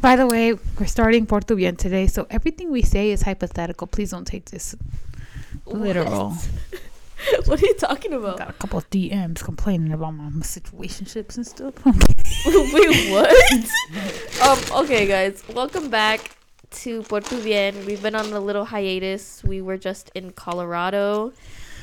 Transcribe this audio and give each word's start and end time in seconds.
By 0.00 0.16
the 0.16 0.26
way, 0.26 0.54
we're 0.78 0.86
starting 0.86 1.26
Por 1.26 1.40
Tu 1.40 1.56
Bien 1.56 1.76
today, 1.76 2.06
so 2.06 2.26
everything 2.30 2.70
we 2.70 2.82
say 2.82 3.10
is 3.10 3.22
hypothetical. 3.22 3.86
Please 3.86 4.10
don't 4.10 4.26
take 4.26 4.50
this 4.50 4.74
literal. 5.64 6.30
What? 6.30 7.46
what 7.46 7.62
are 7.62 7.66
you 7.66 7.74
talking 7.74 8.12
about? 8.12 8.38
Got 8.38 8.50
a 8.50 8.54
couple 8.54 8.78
of 8.78 8.90
DMs 8.90 9.42
complaining 9.42 9.92
about 9.92 10.12
my 10.12 10.28
situationships 10.40 11.36
and 11.36 11.46
stuff. 11.46 11.74
Wait, 11.86 13.10
what? 13.10 13.30
um, 14.42 14.82
okay, 14.84 15.06
guys, 15.06 15.42
welcome 15.54 15.88
back 15.88 16.36
to 16.70 17.02
Por 17.04 17.20
Tu 17.20 17.42
Bien. 17.42 17.86
We've 17.86 18.02
been 18.02 18.14
on 18.14 18.32
a 18.32 18.40
little 18.40 18.66
hiatus. 18.66 19.42
We 19.44 19.62
were 19.62 19.78
just 19.78 20.10
in 20.14 20.32
Colorado. 20.32 21.32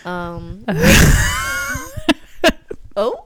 Um, 0.05 0.66
oh. 2.95 3.25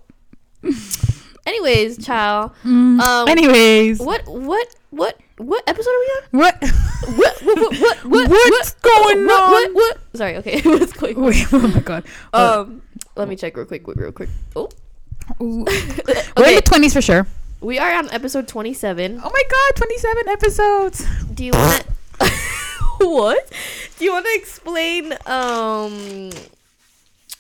Anyways, 1.46 2.04
child. 2.06 2.52
Mm, 2.64 3.00
Um, 3.02 3.28
anyways, 3.28 4.00
What? 4.00 4.28
What? 4.28 4.68
What? 4.92 5.18
What 5.38 5.64
episode 5.66 5.90
are 5.90 6.00
we 6.00 6.12
on? 6.14 6.22
what? 6.40 6.62
What? 6.62 7.42
What? 7.42 7.42
What? 7.42 7.98
What? 8.06 8.06
what 8.06 8.30
What's 8.30 8.74
going 8.76 9.26
what, 9.26 9.42
on? 9.42 9.52
What? 9.52 9.74
What? 9.74 9.98
Sorry. 10.14 10.38
Okay. 10.38 10.62
What's 10.66 10.94
going? 10.94 11.18
on? 11.18 11.24
Wait, 11.24 11.46
oh 11.54 11.68
my 11.68 11.80
god. 11.80 12.04
Um, 12.34 12.82
let 13.16 13.28
me 13.28 13.36
check 13.36 13.58
real 13.58 13.66
quick. 13.66 13.84
Real 13.88 14.12
quick. 14.12 14.30
Oh. 14.56 14.70
Ooh. 15.42 15.66
We're 16.38 16.50
in 16.50 16.56
the 16.56 16.62
twenties 16.64 16.94
for 16.94 17.02
sure. 17.02 17.26
We 17.62 17.80
are 17.80 17.92
on 17.94 18.10
episode 18.12 18.48
twenty-seven. 18.48 19.20
Oh 19.24 19.30
my 19.32 19.44
god, 19.50 19.76
twenty-seven 19.76 20.28
episodes. 20.30 21.06
Do 21.34 21.46
you 21.46 21.52
want 21.54 21.86
what? 23.00 23.52
Do 23.98 24.06
you 24.06 24.12
want 24.12 24.26
to 24.26 24.34
explain 24.36 25.14
um 25.26 26.30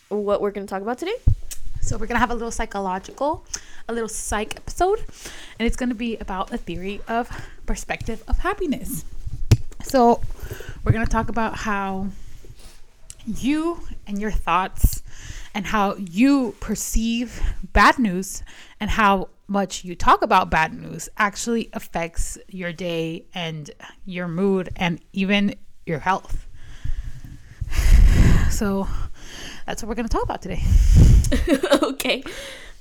what 0.09 0.41
we're 0.41 0.51
gonna 0.51 0.67
talk 0.67 0.81
about 0.81 0.97
today? 0.97 1.15
So 1.81 1.97
we're 1.97 2.07
gonna 2.07 2.19
have 2.19 2.31
a 2.31 2.35
little 2.35 2.51
psychological, 2.51 3.45
a 3.87 3.93
little 3.93 4.09
psych 4.09 4.55
episode, 4.55 4.99
and 5.59 5.67
it's 5.67 5.75
gonna 5.75 5.95
be 5.95 6.17
about 6.17 6.47
the 6.47 6.57
theory 6.57 7.01
of 7.07 7.29
perspective 7.65 8.23
of 8.27 8.39
happiness. 8.39 9.05
So 9.83 10.21
we're 10.83 10.91
gonna 10.91 11.05
talk 11.05 11.29
about 11.29 11.55
how 11.55 12.07
you 13.25 13.81
and 14.07 14.19
your 14.19 14.31
thoughts 14.31 15.03
and 15.53 15.65
how 15.65 15.95
you 15.95 16.55
perceive 16.59 17.41
bad 17.73 17.99
news 17.99 18.43
and 18.79 18.89
how 18.89 19.29
much 19.47 19.83
you 19.83 19.95
talk 19.95 20.21
about 20.21 20.49
bad 20.49 20.73
news 20.73 21.09
actually 21.17 21.69
affects 21.73 22.37
your 22.47 22.71
day 22.71 23.25
and 23.33 23.69
your 24.05 24.27
mood 24.27 24.69
and 24.75 24.99
even 25.13 25.55
your 25.85 25.99
health. 25.99 26.47
So 28.51 28.85
that's 29.65 29.81
what 29.81 29.87
we're 29.89 29.95
going 29.95 30.09
to 30.09 30.13
talk 30.13 30.23
about 30.23 30.41
today. 30.41 30.61
okay. 31.81 32.21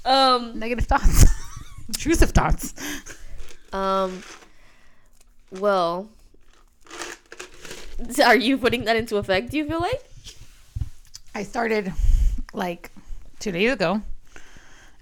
Um. 0.04 0.58
Negative 0.58 0.86
thoughts, 0.86 1.26
intrusive 1.88 2.30
thoughts. 2.30 2.74
Um. 3.72 4.22
Well. 5.50 6.08
Are 8.24 8.36
you 8.36 8.56
putting 8.56 8.84
that 8.84 8.96
into 8.96 9.18
effect? 9.18 9.50
Do 9.50 9.58
you 9.58 9.66
feel 9.66 9.80
like? 9.80 10.02
I 11.34 11.42
started 11.42 11.92
like 12.52 12.90
two 13.38 13.52
days 13.52 13.72
ago, 13.72 14.02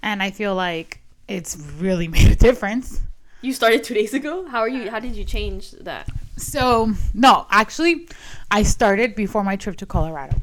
and 0.03 0.21
I 0.21 0.31
feel 0.31 0.53
like 0.53 0.99
it's 1.27 1.57
really 1.77 2.07
made 2.17 2.31
a 2.31 2.35
difference. 2.35 3.01
You 3.41 3.53
started 3.53 3.83
two 3.83 3.93
days 3.93 4.13
ago. 4.13 4.45
How 4.47 4.59
are 4.59 4.67
you? 4.69 4.91
How 4.91 4.99
did 4.99 5.15
you 5.15 5.23
change 5.23 5.71
that? 5.71 6.09
So 6.35 6.93
no, 7.13 7.45
actually, 7.49 8.07
I 8.51 8.63
started 8.63 9.15
before 9.15 9.43
my 9.43 9.55
trip 9.55 9.77
to 9.77 9.85
Colorado. 9.85 10.37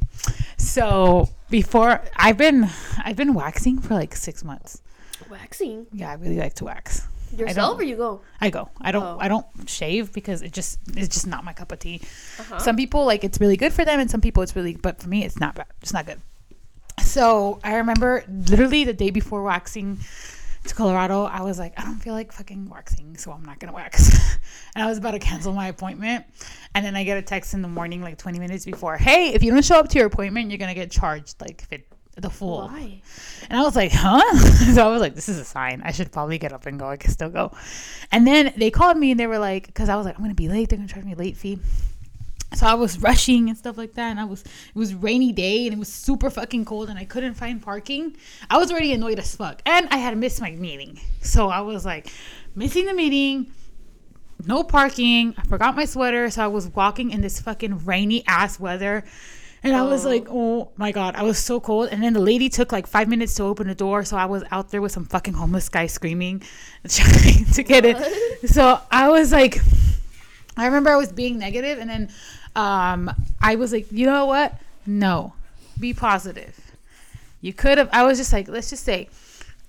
So 0.57 1.29
before 1.51 2.03
I've 2.17 2.37
been 2.37 2.69
I've 3.05 3.17
been 3.17 3.35
waxing 3.35 3.79
for 3.79 3.95
like 3.95 4.15
six 4.17 4.45
months. 4.45 4.83
Waxing 5.31 5.87
Yeah, 5.93 6.11
I 6.11 6.15
really 6.15 6.37
like 6.37 6.55
to 6.55 6.65
wax. 6.65 7.07
yourself, 7.37 7.79
or 7.79 7.83
you 7.83 7.97
go? 7.97 8.21
I 8.41 8.51
go. 8.51 8.69
I 8.81 8.93
don't. 8.93 9.03
Oh. 9.03 9.19
I 9.21 9.29
don't 9.29 9.47
shave 9.67 10.13
because 10.13 10.43
it 10.43 10.53
just 10.53 10.79
it's 10.95 11.09
just 11.09 11.27
not 11.27 11.45
my 11.45 11.53
cup 11.53 11.73
of 11.73 11.79
tea. 11.79 12.01
Uh-huh. 12.39 12.59
Some 12.59 12.77
people 12.77 13.05
like 13.05 13.25
it's 13.25 13.41
really 13.41 13.57
good 13.57 13.73
for 13.73 13.85
them, 13.85 14.01
and 14.01 14.11
some 14.11 14.21
people 14.21 14.43
it's 14.43 14.55
really. 14.55 14.77
But 14.77 15.01
for 15.01 15.09
me, 15.09 15.25
it's 15.25 15.39
not 15.39 15.55
bad. 15.55 15.67
It's 15.83 15.93
not 15.93 16.07
good. 16.07 16.21
So 17.01 17.61
I 17.63 17.77
remember 17.77 18.25
literally 18.29 18.85
the 18.85 18.95
day 18.95 19.11
before 19.11 19.43
waxing 19.43 19.99
to 20.69 20.75
Colorado, 20.75 21.25
I 21.25 21.43
was 21.43 21.59
like, 21.59 21.73
I 21.79 21.83
don't 21.83 21.99
feel 21.99 22.15
like 22.15 22.33
fucking 22.33 22.69
waxing, 22.69 23.17
so 23.17 23.33
I'm 23.33 23.45
not 23.45 23.59
gonna 23.59 23.73
wax. 23.73 24.37
and 24.75 24.85
I 24.85 24.87
was 24.87 24.99
about 24.99 25.13
to 25.13 25.19
cancel 25.19 25.53
my 25.53 25.69
appointment, 25.69 26.25
and 26.75 26.85
then 26.85 26.97
I 26.97 27.05
get 27.05 27.19
a 27.19 27.23
text 27.23 27.55
in 27.55 27.63
the 27.63 27.69
morning, 27.69 28.03
like 28.03 28.19
20 28.19 28.39
minutes 28.39 28.65
before. 28.65 28.97
Hey, 28.97 29.35
if 29.35 29.43
you 29.43 29.53
don't 29.53 29.65
show 29.65 29.79
up 29.79 29.89
to 29.89 29.99
your 29.99 30.07
appointment, 30.07 30.51
you're 30.51 30.59
gonna 30.59 30.75
get 30.75 30.91
charged 30.91 31.41
like 31.41 31.69
the 32.17 32.31
full. 32.31 32.69
Why? 32.69 33.01
And 33.49 33.59
I 33.59 33.63
was 33.63 33.77
like, 33.77 33.93
huh? 33.93 34.23
so 34.75 34.87
I 34.87 34.91
was 34.91 35.01
like, 35.01 35.15
this 35.15 35.29
is 35.29 35.39
a 35.39 35.45
sign. 35.45 35.83
I 35.85 35.93
should 35.93 36.11
probably 36.11 36.39
get 36.39 36.53
up 36.53 36.67
and 36.67 36.79
go. 36.79 36.89
I 36.89 36.97
can 36.97 37.11
still 37.11 37.29
go. 37.29 37.53
And 38.11 38.27
then 38.27 38.55
they 38.57 38.71
called 38.71 38.97
me 38.97 39.11
and 39.11 39.21
they 39.21 39.27
were 39.27 39.39
like, 39.39 39.67
because 39.67 39.89
I 39.89 39.97
was 39.97 40.07
like, 40.07 40.19
I'm 40.19 40.27
to 40.29 40.35
be 40.35 40.49
late. 40.49 40.71
They're 40.71 40.79
to 40.79 40.87
charge 40.87 41.05
me 41.05 41.13
a 41.13 41.17
late 41.17 41.37
fee. 41.37 41.59
So 42.55 42.67
I 42.67 42.75
was 42.75 42.99
rushing 43.01 43.49
and 43.49 43.59
stuff 43.59 43.77
like 43.77 43.95
that. 43.95 44.11
And 44.11 44.21
I 44.21 44.25
was, 44.25 44.43
it 44.43 44.75
was 44.75 44.95
rainy 44.95 45.33
day 45.33 45.67
and 45.67 45.75
it 45.75 45.79
was 45.79 45.89
super 45.93 46.31
fucking 46.31 46.65
cold 46.65 46.89
and 46.89 46.99
I 46.99 47.05
couldn't 47.05 47.35
find 47.35 47.61
parking. 47.61 48.17
I 48.49 48.57
was 48.59 48.71
already 48.71 48.93
annoyed 48.93 49.19
as 49.19 49.35
fuck. 49.35 49.61
And 49.67 49.89
I 49.91 49.97
had 49.99 50.17
missed 50.17 50.41
my 50.41 50.53
meeting. 50.53 51.01
So 51.23 51.49
I 51.49 51.61
was 51.61 51.85
like, 51.85 52.13
missing 52.55 52.87
the 52.87 52.95
meeting, 52.95 53.53
no 54.47 54.63
parking. 54.63 55.35
I 55.37 55.43
forgot 55.45 55.75
my 55.77 55.85
sweater. 55.85 56.31
So 56.31 56.45
I 56.45 56.47
was 56.47 56.69
walking 56.69 57.11
in 57.11 57.21
this 57.21 57.41
fucking 57.41 57.85
rainy 57.85 58.25
ass 58.27 58.61
weather. 58.61 59.05
And 59.63 59.75
I 59.75 59.83
was 59.83 60.07
Oh. 60.07 60.11
like, 60.11 60.27
oh 60.31 60.71
my 60.77 60.93
God, 60.93 61.17
I 61.17 61.23
was 61.25 61.39
so 61.39 61.59
cold. 61.59 61.89
And 61.91 62.01
then 62.03 62.13
the 62.13 62.21
lady 62.21 62.49
took 62.49 62.71
like 62.71 62.87
five 62.87 63.09
minutes 63.09 63.35
to 63.35 63.43
open 63.43 63.67
the 63.67 63.75
door. 63.75 64.05
So 64.05 64.17
I 64.17 64.27
was 64.27 64.45
out 64.53 64.71
there 64.71 64.81
with 64.81 64.93
some 64.93 65.05
fucking 65.05 65.35
homeless 65.35 65.69
guy 65.69 65.87
screaming, 65.89 66.43
trying 66.89 67.45
to 67.47 67.63
get 67.65 67.85
it. 67.85 67.97
So 68.49 68.81
I 68.93 69.09
was 69.09 69.33
like, 69.33 69.61
I 70.57 70.67
remember 70.67 70.91
I 70.91 70.97
was 70.97 71.13
being 71.13 71.39
negative, 71.39 71.79
and 71.79 71.89
then 71.89 72.09
um, 72.55 73.11
I 73.41 73.57
was 73.57 73.73
like, 73.73 73.91
you 73.93 74.07
know 74.07 74.27
what? 74.27 74.55
No, 74.87 75.35
be 75.79 75.93
positive. 75.93 76.59
You 77.41 77.53
could 77.53 77.79
have. 77.79 77.89
I 77.93 78.05
was 78.05 78.19
just 78.19 78.33
like, 78.33 78.49
let's 78.49 78.71
just 78.71 78.85
say, 78.85 79.09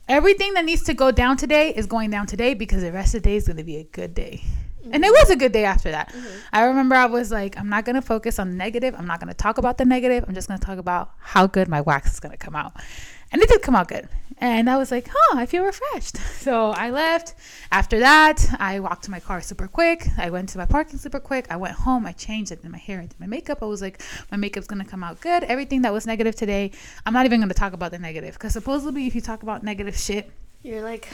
everything 0.07 0.53
that 0.53 0.65
needs 0.65 0.83
to 0.83 0.93
go 0.93 1.11
down 1.11 1.37
today 1.37 1.73
is 1.75 1.85
going 1.85 2.09
down 2.09 2.27
today 2.27 2.53
because 2.53 2.81
the 2.81 2.91
rest 2.91 3.13
of 3.13 3.23
the 3.23 3.29
day 3.29 3.35
is 3.35 3.45
going 3.45 3.57
to 3.57 3.63
be 3.63 3.77
a 3.77 3.83
good 3.83 4.13
day. 4.13 4.43
And 4.91 5.03
it 5.03 5.11
was 5.11 5.29
a 5.29 5.35
good 5.35 5.51
day 5.51 5.65
after 5.65 5.91
that. 5.91 6.15
I 6.53 6.63
remember 6.63 6.95
I 6.95 7.07
was 7.07 7.29
like, 7.29 7.57
I'm 7.57 7.67
not 7.67 7.83
going 7.83 7.95
to 7.95 8.01
focus 8.01 8.39
on 8.39 8.51
the 8.51 8.55
negative. 8.55 8.95
I'm 8.97 9.05
not 9.05 9.19
going 9.19 9.27
to 9.27 9.33
talk 9.33 9.57
about 9.57 9.77
the 9.77 9.83
negative. 9.85 10.23
I'm 10.25 10.33
just 10.33 10.47
going 10.47 10.59
to 10.59 10.65
talk 10.65 10.77
about 10.77 11.11
how 11.19 11.45
good 11.45 11.67
my 11.67 11.81
wax 11.81 12.13
is 12.13 12.19
going 12.21 12.31
to 12.31 12.37
come 12.37 12.55
out. 12.55 12.73
And 13.31 13.41
it 13.41 13.49
did 13.49 13.61
come 13.61 13.75
out 13.75 13.87
good. 13.87 14.07
And 14.39 14.69
I 14.69 14.77
was 14.77 14.91
like, 14.91 15.09
huh, 15.11 15.37
I 15.37 15.45
feel 15.45 15.63
refreshed. 15.63 16.17
So 16.47 16.69
I 16.69 16.91
left. 16.91 17.33
After 17.73 17.99
that, 17.99 18.39
I 18.57 18.79
walked 18.79 19.03
to 19.05 19.11
my 19.11 19.19
car 19.19 19.41
super 19.41 19.67
quick. 19.67 20.07
I 20.17 20.29
went 20.29 20.47
to 20.49 20.57
my 20.57 20.65
parking 20.65 20.97
super 20.97 21.19
quick. 21.19 21.45
I 21.49 21.57
went 21.57 21.75
home. 21.75 22.05
I 22.05 22.13
changed. 22.13 22.53
I 22.53 22.55
did 22.55 22.69
my 22.71 22.77
hair. 22.77 22.99
I 23.01 23.07
did 23.07 23.19
my 23.19 23.25
makeup. 23.27 23.61
I 23.61 23.65
was 23.65 23.81
like, 23.81 24.01
my 24.31 24.37
makeup's 24.37 24.67
going 24.67 24.81
to 24.81 24.89
come 24.89 25.03
out 25.03 25.19
good. 25.19 25.43
Everything 25.43 25.81
that 25.81 25.91
was 25.91 26.07
negative 26.07 26.35
today, 26.35 26.71
I'm 27.05 27.13
not 27.13 27.25
even 27.25 27.41
going 27.41 27.49
to 27.49 27.55
talk 27.55 27.73
about 27.73 27.91
the 27.91 27.99
negative. 27.99 28.35
Because 28.35 28.53
supposedly, 28.53 29.07
if 29.07 29.15
you 29.15 29.19
talk 29.21 29.43
about 29.43 29.61
negative 29.61 29.97
shit, 29.97 30.31
You're 30.63 30.83
like, 30.83 31.09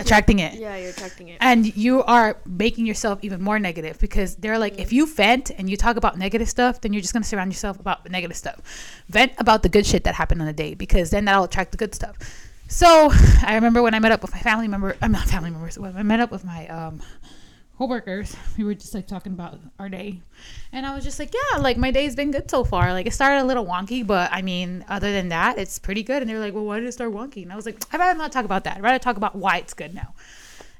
attracting 0.00 0.38
it. 0.38 0.54
Yeah, 0.54 0.76
you're 0.76 0.90
attracting 0.90 1.28
it. 1.28 1.38
and 1.40 1.76
you 1.76 2.02
are 2.04 2.38
making 2.46 2.86
yourself 2.86 3.18
even 3.22 3.40
more 3.42 3.58
negative 3.58 3.98
because 3.98 4.36
they're 4.36 4.58
like 4.58 4.78
if 4.78 4.92
you 4.92 5.06
vent 5.06 5.50
and 5.56 5.68
you 5.70 5.76
talk 5.76 5.96
about 5.96 6.18
negative 6.18 6.48
stuff 6.48 6.80
then 6.80 6.92
you're 6.92 7.02
just 7.02 7.12
going 7.12 7.22
to 7.22 7.28
surround 7.28 7.52
yourself 7.52 7.78
about 7.78 8.08
negative 8.10 8.36
stuff. 8.36 8.60
Vent 9.08 9.32
about 9.38 9.62
the 9.62 9.68
good 9.68 9.86
shit 9.86 10.04
that 10.04 10.14
happened 10.14 10.40
on 10.40 10.46
the 10.46 10.52
day 10.52 10.74
because 10.74 11.10
then 11.10 11.24
that'll 11.24 11.44
attract 11.44 11.70
the 11.72 11.76
good 11.78 11.94
stuff. 11.94 12.16
So 12.68 13.10
i 13.44 13.54
remember 13.54 13.82
when 13.82 13.94
i 13.94 13.98
met 13.98 14.12
up 14.12 14.22
with 14.22 14.32
my 14.32 14.40
family 14.40 14.68
member 14.68 14.96
i'm 15.02 15.12
not 15.12 15.26
family 15.26 15.50
members 15.50 15.78
when 15.78 15.96
i 15.96 16.02
met 16.02 16.20
up 16.20 16.30
with 16.30 16.44
my 16.44 16.68
um 16.68 17.00
co-workers. 17.80 18.36
We 18.58 18.64
were 18.64 18.74
just 18.74 18.94
like 18.94 19.06
talking 19.06 19.32
about 19.32 19.58
our 19.78 19.88
day. 19.88 20.20
And 20.70 20.84
i 20.84 20.94
was 20.94 21.02
just 21.02 21.18
like 21.18 21.32
yeah 21.32 21.58
like 21.58 21.78
my 21.78 21.90
day's 21.90 22.14
been 22.14 22.30
good 22.30 22.50
so 22.50 22.62
far. 22.62 22.92
Like 22.92 23.06
it 23.06 23.14
started 23.14 23.40
a 23.40 23.48
little 23.50 23.64
wonky 23.64 24.06
but 24.06 24.30
i 24.32 24.42
mean 24.42 24.84
other 24.88 25.10
than 25.12 25.30
that 25.30 25.58
it's 25.58 25.78
pretty 25.78 26.02
good. 26.02 26.20
And 26.22 26.28
they're 26.28 26.38
like 26.38 26.52
well 26.52 26.66
why 26.66 26.78
did 26.78 26.88
it 26.88 26.92
start 26.92 27.12
wonky? 27.12 27.42
And 27.42 27.52
i 27.52 27.56
was 27.56 27.64
like 27.64 27.82
i'd 27.92 27.98
rather 27.98 28.18
not 28.18 28.32
talk 28.32 28.44
about 28.44 28.64
that. 28.64 28.76
I'd 28.76 28.82
rather 28.82 28.98
talk 28.98 29.16
about 29.16 29.34
why 29.34 29.56
it's 29.56 29.72
good 29.72 29.94
now. 29.94 30.14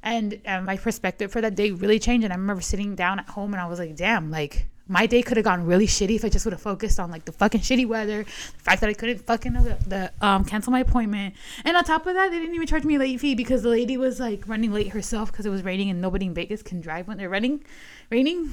And 0.02 0.40
um, 0.46 0.66
my 0.66 0.76
perspective 0.76 1.32
for 1.32 1.40
that 1.40 1.54
day 1.54 1.70
really 1.70 1.98
changed 1.98 2.24
and 2.24 2.32
i 2.32 2.36
remember 2.36 2.62
sitting 2.62 2.94
down 2.94 3.18
at 3.18 3.28
home 3.30 3.54
and 3.54 3.60
i 3.60 3.66
was 3.66 3.78
like 3.78 3.96
damn 3.96 4.30
like 4.30 4.66
my 4.91 5.07
day 5.07 5.22
could 5.22 5.37
have 5.37 5.45
gone 5.45 5.65
really 5.65 5.87
shitty 5.87 6.16
if 6.16 6.25
i 6.25 6.28
just 6.28 6.45
would 6.45 6.53
have 6.53 6.60
focused 6.60 6.98
on 6.98 7.10
like 7.10 7.25
the 7.25 7.33
fucking 7.33 7.60
shitty 7.60 7.87
weather 7.87 8.25
the 8.25 8.63
fact 8.63 8.81
that 8.81 8.91
i 8.91 8.92
couldn't 8.92 9.19
fucking 9.19 9.57
uh, 9.57 9.77
the, 9.87 10.13
um, 10.21 10.45
cancel 10.45 10.72
my 10.72 10.81
appointment 10.81 11.34
and 11.65 11.77
on 11.77 11.84
top 11.84 12.07
of 12.07 12.15
that 12.15 12.31
they 12.31 12.39
didn't 12.39 12.54
even 12.54 12.66
charge 12.66 12.84
me 12.84 12.97
a 12.97 12.98
late 12.98 13.21
fee 13.21 13.34
because 13.34 13.63
the 13.63 13.69
lady 13.69 13.97
was 13.97 14.19
like 14.21 14.47
running 14.48 14.72
late 14.72 14.89
herself 14.89 15.31
because 15.31 15.47
it 15.47 15.51
was 15.51 15.63
raining 15.63 15.89
and 15.91 16.01
nobody 16.01 16.27
in 16.27 16.34
vegas 16.34 16.63
can 16.63 16.81
drive 16.81 17.07
when 17.09 17.16
they're 17.16 17.28
running 17.28 17.63
raining 18.10 18.53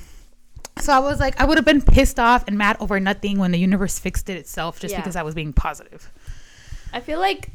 so 0.79 0.93
i 0.93 0.99
was 0.99 1.19
like 1.19 1.39
i 1.41 1.45
would 1.45 1.57
have 1.57 1.65
been 1.65 1.81
pissed 1.81 2.19
off 2.19 2.43
and 2.47 2.57
mad 2.57 2.77
over 2.79 2.99
nothing 2.99 3.39
when 3.39 3.51
the 3.51 3.59
universe 3.59 3.97
fixed 3.97 4.29
it 4.29 4.37
itself 4.37 4.79
just 4.79 4.91
Yeah. 4.93 4.99
because 4.99 5.15
i 5.15 5.23
was 5.23 5.33
being 5.35 5.53
positive 5.53 6.11
I 6.93 7.01
feel 7.01 7.19
like 7.19 7.49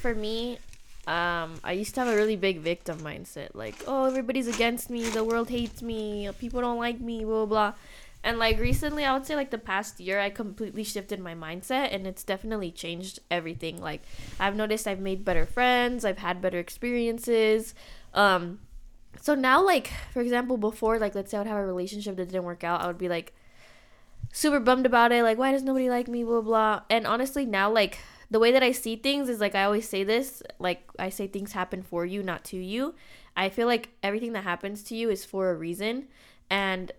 for 0.00 0.14
me, 0.14 0.58
um, 1.06 1.60
I 1.62 1.72
used 1.72 1.94
to 1.96 2.00
have 2.00 2.08
a 2.12 2.16
really 2.16 2.36
big 2.36 2.60
victim 2.60 2.98
mindset. 3.00 3.50
Like, 3.54 3.76
oh, 3.86 4.06
everybody's 4.06 4.48
against 4.48 4.88
me. 4.88 5.02
The 5.08 5.22
world 5.22 5.50
hates 5.50 5.82
me. 5.82 6.28
People 6.38 6.62
don't 6.62 6.78
like 6.78 6.98
me. 6.98 7.24
Blah 7.24 7.44
blah. 7.44 7.46
blah. 7.46 7.72
And 8.24 8.38
like 8.38 8.58
recently, 8.58 9.04
I 9.04 9.12
would 9.12 9.26
say 9.26 9.36
like 9.36 9.50
the 9.50 9.58
past 9.58 10.00
year, 10.00 10.18
I 10.20 10.30
completely 10.30 10.84
shifted 10.84 11.20
my 11.20 11.34
mindset, 11.34 11.94
and 11.94 12.06
it's 12.06 12.24
definitely 12.24 12.72
changed 12.72 13.20
everything. 13.30 13.80
Like, 13.80 14.02
I've 14.40 14.56
noticed 14.56 14.88
I've 14.88 15.00
made 15.00 15.24
better 15.24 15.46
friends. 15.46 16.04
I've 16.04 16.18
had 16.18 16.42
better 16.42 16.58
experiences. 16.58 17.74
Um, 18.14 18.58
so 19.20 19.34
now 19.34 19.64
like 19.64 19.90
for 20.12 20.20
example 20.20 20.56
before 20.56 20.98
like 20.98 21.14
let's 21.14 21.30
say 21.30 21.36
i 21.36 21.40
would 21.40 21.46
have 21.46 21.58
a 21.58 21.66
relationship 21.66 22.16
that 22.16 22.26
didn't 22.26 22.44
work 22.44 22.64
out 22.64 22.80
i 22.80 22.86
would 22.86 22.98
be 22.98 23.08
like 23.08 23.32
super 24.32 24.60
bummed 24.60 24.86
about 24.86 25.12
it 25.12 25.22
like 25.22 25.38
why 25.38 25.50
does 25.50 25.62
nobody 25.62 25.88
like 25.88 26.08
me 26.08 26.22
blah 26.22 26.40
blah 26.40 26.80
and 26.90 27.06
honestly 27.06 27.46
now 27.46 27.70
like 27.70 27.98
the 28.30 28.38
way 28.38 28.52
that 28.52 28.62
i 28.62 28.70
see 28.70 28.94
things 28.96 29.28
is 29.28 29.40
like 29.40 29.54
i 29.54 29.64
always 29.64 29.88
say 29.88 30.04
this 30.04 30.42
like 30.58 30.82
i 30.98 31.08
say 31.08 31.26
things 31.26 31.52
happen 31.52 31.82
for 31.82 32.04
you 32.04 32.22
not 32.22 32.44
to 32.44 32.56
you 32.56 32.94
i 33.36 33.48
feel 33.48 33.66
like 33.66 33.88
everything 34.02 34.32
that 34.32 34.44
happens 34.44 34.82
to 34.82 34.94
you 34.94 35.10
is 35.10 35.24
for 35.24 35.50
a 35.50 35.54
reason 35.54 36.06
and 36.50 36.92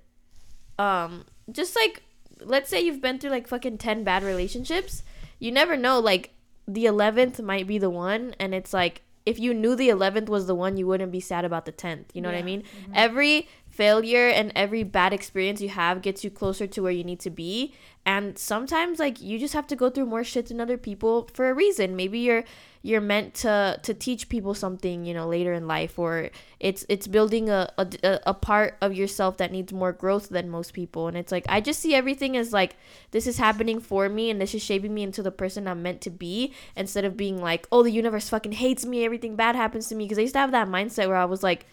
um 0.80 1.26
just 1.52 1.76
like 1.76 2.02
let's 2.42 2.70
say 2.70 2.80
you've 2.82 3.02
been 3.02 3.20
through 3.20 3.30
like 3.32 3.48
fucking 3.48 3.78
10 3.78 4.04
bad 4.04 4.24
relationships 4.24 5.04
you 5.40 5.52
never 5.52 5.76
know 5.76 6.00
like 6.00 6.32
the 6.68 6.86
11th 6.86 7.42
might 7.42 7.68
be 7.68 7.78
the 7.78 7.90
one 7.90 8.34
and 8.40 8.54
it's 8.56 8.74
like 8.74 9.02
if 9.26 9.38
you 9.38 9.54
knew 9.54 9.76
the 9.76 9.90
11th 9.90 10.30
was 10.30 10.48
the 10.48 10.56
one 10.56 10.78
you 10.78 10.88
wouldn't 10.88 11.12
be 11.12 11.20
sad 11.20 11.44
about 11.46 11.66
the 11.66 11.72
10th 11.72 12.06
you 12.14 12.22
know 12.22 12.30
what 12.30 12.36
i 12.36 12.40
Yeah. 12.40 12.46
mean 12.46 12.64
every 12.94 13.48
failure 13.80 14.28
and 14.28 14.52
every 14.58 14.84
bad 14.84 15.14
experience 15.14 15.62
you 15.62 15.70
have 15.70 16.02
gets 16.02 16.22
you 16.22 16.30
closer 16.30 16.68
to 16.68 16.82
where 16.82 16.92
you 16.92 17.06
need 17.06 17.22
to 17.22 17.30
be. 17.30 17.74
And 18.06 18.38
sometimes 18.38 19.00
like 19.00 19.22
you 19.22 19.40
just 19.40 19.54
have 19.54 19.68
to 19.68 19.76
go 19.76 19.90
through 19.90 20.08
more 20.08 20.26
shit 20.26 20.48
than 20.48 20.60
other 20.60 20.78
people 20.78 21.30
for 21.34 21.50
a 21.50 21.54
reason. 21.54 21.96
Maybe 21.96 22.20
you're 22.20 22.44
you're 22.82 23.00
meant 23.00 23.34
to 23.36 23.80
to 23.84 23.94
teach 23.94 24.28
people 24.28 24.54
something 24.54 25.06
you 25.06 25.14
know 25.14 25.28
later 25.28 25.54
in 25.54 25.66
life 25.66 25.98
or 26.00 26.30
it's 26.60 26.86
it's 26.90 27.08
building 27.08 27.50
a, 27.50 27.70
a, 27.78 28.20
a 28.28 28.34
part 28.34 28.78
of 28.82 28.94
yourself 28.94 29.38
that 29.38 29.52
needs 29.52 29.72
more 29.72 29.94
growth 29.94 30.28
than 30.28 30.50
most 30.50 30.74
people. 30.74 31.08
And 31.08 31.16
it's 31.16 31.32
like 31.32 31.46
i 31.48 31.62
just 31.62 31.80
see 31.80 31.96
everything 31.96 32.36
as 32.36 32.52
like 32.52 32.76
this 33.12 33.28
is 33.28 33.38
happening 33.38 33.80
for 33.80 34.10
me 34.10 34.30
and 34.30 34.42
this 34.42 34.54
is 34.54 34.62
shaping 34.62 34.94
me 34.94 35.04
into 35.04 35.24
the 35.24 35.32
person 35.32 35.68
i'm 35.70 35.82
meant 35.82 36.02
to 36.02 36.10
be 36.10 36.54
instead 36.76 37.06
of 37.06 37.16
being 37.16 37.42
like 37.42 37.66
oh 37.72 37.84
the 37.84 37.92
universe 37.92 38.28
fucking 38.28 38.58
hates 38.64 38.86
me. 38.86 39.06
Everything 39.06 39.38
bad 39.38 39.56
happens 39.56 39.88
to 39.88 39.96
me. 39.96 40.04
Because 40.04 40.20
i 40.20 40.24
used 40.28 40.36
to 40.36 40.40
have 40.40 40.52
that 40.52 40.68
mindset 40.68 41.08
where 41.08 41.24
i 41.26 41.32
was 41.36 41.44
like 41.44 41.66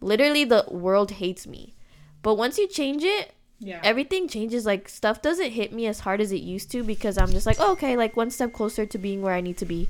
literally 0.00 0.44
the 0.44 0.64
world 0.70 1.12
hates 1.12 1.46
me. 1.46 1.74
But 2.22 2.34
once 2.36 2.58
you 2.58 2.66
change 2.68 3.02
it 3.04 3.32
Yeah. 3.60 3.80
everything 3.84 4.28
changes. 4.28 4.66
Like 4.66 4.88
stuff 4.88 5.22
doesn't 5.22 5.52
hit 5.52 5.72
me 5.72 5.86
as 5.86 6.00
hard 6.00 6.20
as 6.20 6.32
it 6.32 6.42
used 6.42 6.70
to 6.72 6.82
because 6.82 7.16
i'm 7.18 7.30
just 7.30 7.46
like 7.46 7.56
oh, 7.60 7.72
okay 7.72 7.96
like 7.96 8.16
one 8.16 8.30
step 8.30 8.52
closer 8.52 8.84
to 8.86 8.98
being 8.98 9.22
where 9.22 9.34
i 9.34 9.40
need 9.40 9.56
to 9.58 9.64
be 9.64 9.88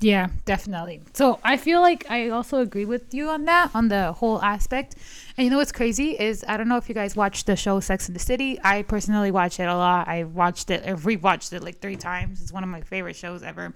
Yeah, 0.00 0.28
definitely. 0.44 1.00
So 1.14 1.38
I 1.42 1.56
feel 1.56 1.80
like 1.80 2.10
I 2.10 2.28
also 2.28 2.58
agree 2.58 2.84
with 2.84 3.14
you 3.14 3.30
on 3.30 3.46
that, 3.46 3.70
on 3.74 3.88
the 3.88 4.12
whole 4.12 4.40
aspect. 4.42 4.96
And 5.36 5.46
you 5.46 5.50
know 5.50 5.56
what's 5.56 5.72
crazy 5.72 6.10
is 6.10 6.44
I 6.46 6.58
don't 6.58 6.68
know 6.68 6.76
if 6.76 6.90
you 6.90 6.94
guys 6.94 7.16
watch 7.16 7.44
the 7.44 7.56
show 7.56 7.80
Sex 7.80 8.06
in 8.06 8.12
the 8.12 8.20
City. 8.20 8.60
I 8.62 8.82
personally 8.82 9.30
watch 9.30 9.58
it 9.58 9.64
a 9.64 9.74
lot. 9.74 10.08
I 10.08 10.24
watched 10.24 10.70
it, 10.70 10.86
I've 10.86 11.00
rewatched 11.02 11.54
it 11.54 11.62
like 11.62 11.80
three 11.80 11.96
times. 11.96 12.42
It's 12.42 12.52
one 12.52 12.62
of 12.62 12.68
my 12.68 12.82
favorite 12.82 13.16
shows 13.16 13.42
ever. 13.42 13.72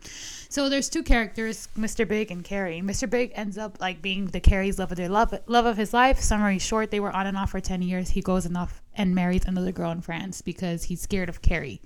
So 0.50 0.68
there's 0.68 0.90
two 0.90 1.02
characters, 1.02 1.68
Mr. 1.78 2.06
Big 2.06 2.30
and 2.30 2.44
Carrie. 2.44 2.82
Mr. 2.82 3.08
Big 3.08 3.32
ends 3.34 3.56
up 3.56 3.80
like 3.80 4.02
being 4.02 4.26
the 4.26 4.40
Carrie's 4.40 4.78
love 4.78 4.90
of 4.90 4.98
their 4.98 5.08
love, 5.08 5.34
love 5.46 5.64
of 5.64 5.78
his 5.78 5.94
life. 5.94 6.20
Summary 6.20 6.58
short, 6.58 6.90
they 6.90 7.00
were 7.00 7.10
on 7.10 7.26
and 7.26 7.38
off 7.38 7.52
for 7.52 7.60
10 7.60 7.80
years. 7.80 8.10
He 8.10 8.20
goes 8.20 8.44
and 8.44 8.56
off 8.56 8.82
and 8.94 9.14
marries 9.14 9.46
another 9.46 9.72
girl 9.72 9.90
in 9.92 10.02
France 10.02 10.42
because 10.42 10.84
he's 10.84 11.00
scared 11.00 11.30
of 11.30 11.40
Carrie. 11.40 11.80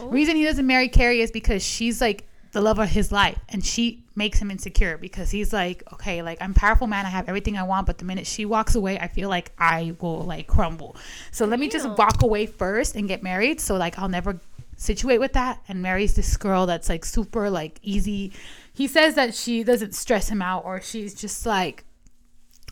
Oh. 0.00 0.08
Reason 0.08 0.34
he 0.34 0.44
doesn't 0.44 0.66
marry 0.66 0.88
Carrie 0.88 1.20
is 1.20 1.30
because 1.30 1.62
she's 1.62 2.00
like 2.00 2.26
the 2.52 2.60
love 2.60 2.78
of 2.78 2.88
his 2.88 3.10
life 3.10 3.38
and 3.48 3.64
she 3.64 4.04
makes 4.14 4.38
him 4.38 4.50
insecure 4.50 4.98
because 4.98 5.30
he's 5.30 5.52
like 5.52 5.82
okay 5.92 6.22
like 6.22 6.36
i'm 6.40 6.52
powerful 6.52 6.86
man 6.86 7.06
i 7.06 7.08
have 7.08 7.28
everything 7.28 7.56
i 7.56 7.62
want 7.62 7.86
but 7.86 7.98
the 7.98 8.04
minute 8.04 8.26
she 8.26 8.44
walks 8.44 8.74
away 8.74 8.98
i 8.98 9.08
feel 9.08 9.28
like 9.28 9.52
i 9.58 9.94
will 10.00 10.20
like 10.20 10.46
crumble 10.46 10.94
so 11.30 11.46
let 11.46 11.58
me 11.58 11.68
just 11.68 11.88
walk 11.96 12.22
away 12.22 12.44
first 12.44 12.94
and 12.94 13.08
get 13.08 13.22
married 13.22 13.60
so 13.60 13.76
like 13.76 13.98
i'll 13.98 14.08
never 14.08 14.38
situate 14.76 15.20
with 15.20 15.32
that 15.32 15.62
and 15.68 15.80
marries 15.80 16.14
this 16.14 16.36
girl 16.36 16.66
that's 16.66 16.88
like 16.88 17.04
super 17.04 17.48
like 17.48 17.78
easy 17.82 18.32
he 18.74 18.86
says 18.86 19.14
that 19.14 19.34
she 19.34 19.64
doesn't 19.64 19.94
stress 19.94 20.28
him 20.28 20.42
out 20.42 20.64
or 20.64 20.80
she's 20.80 21.14
just 21.14 21.46
like 21.46 21.84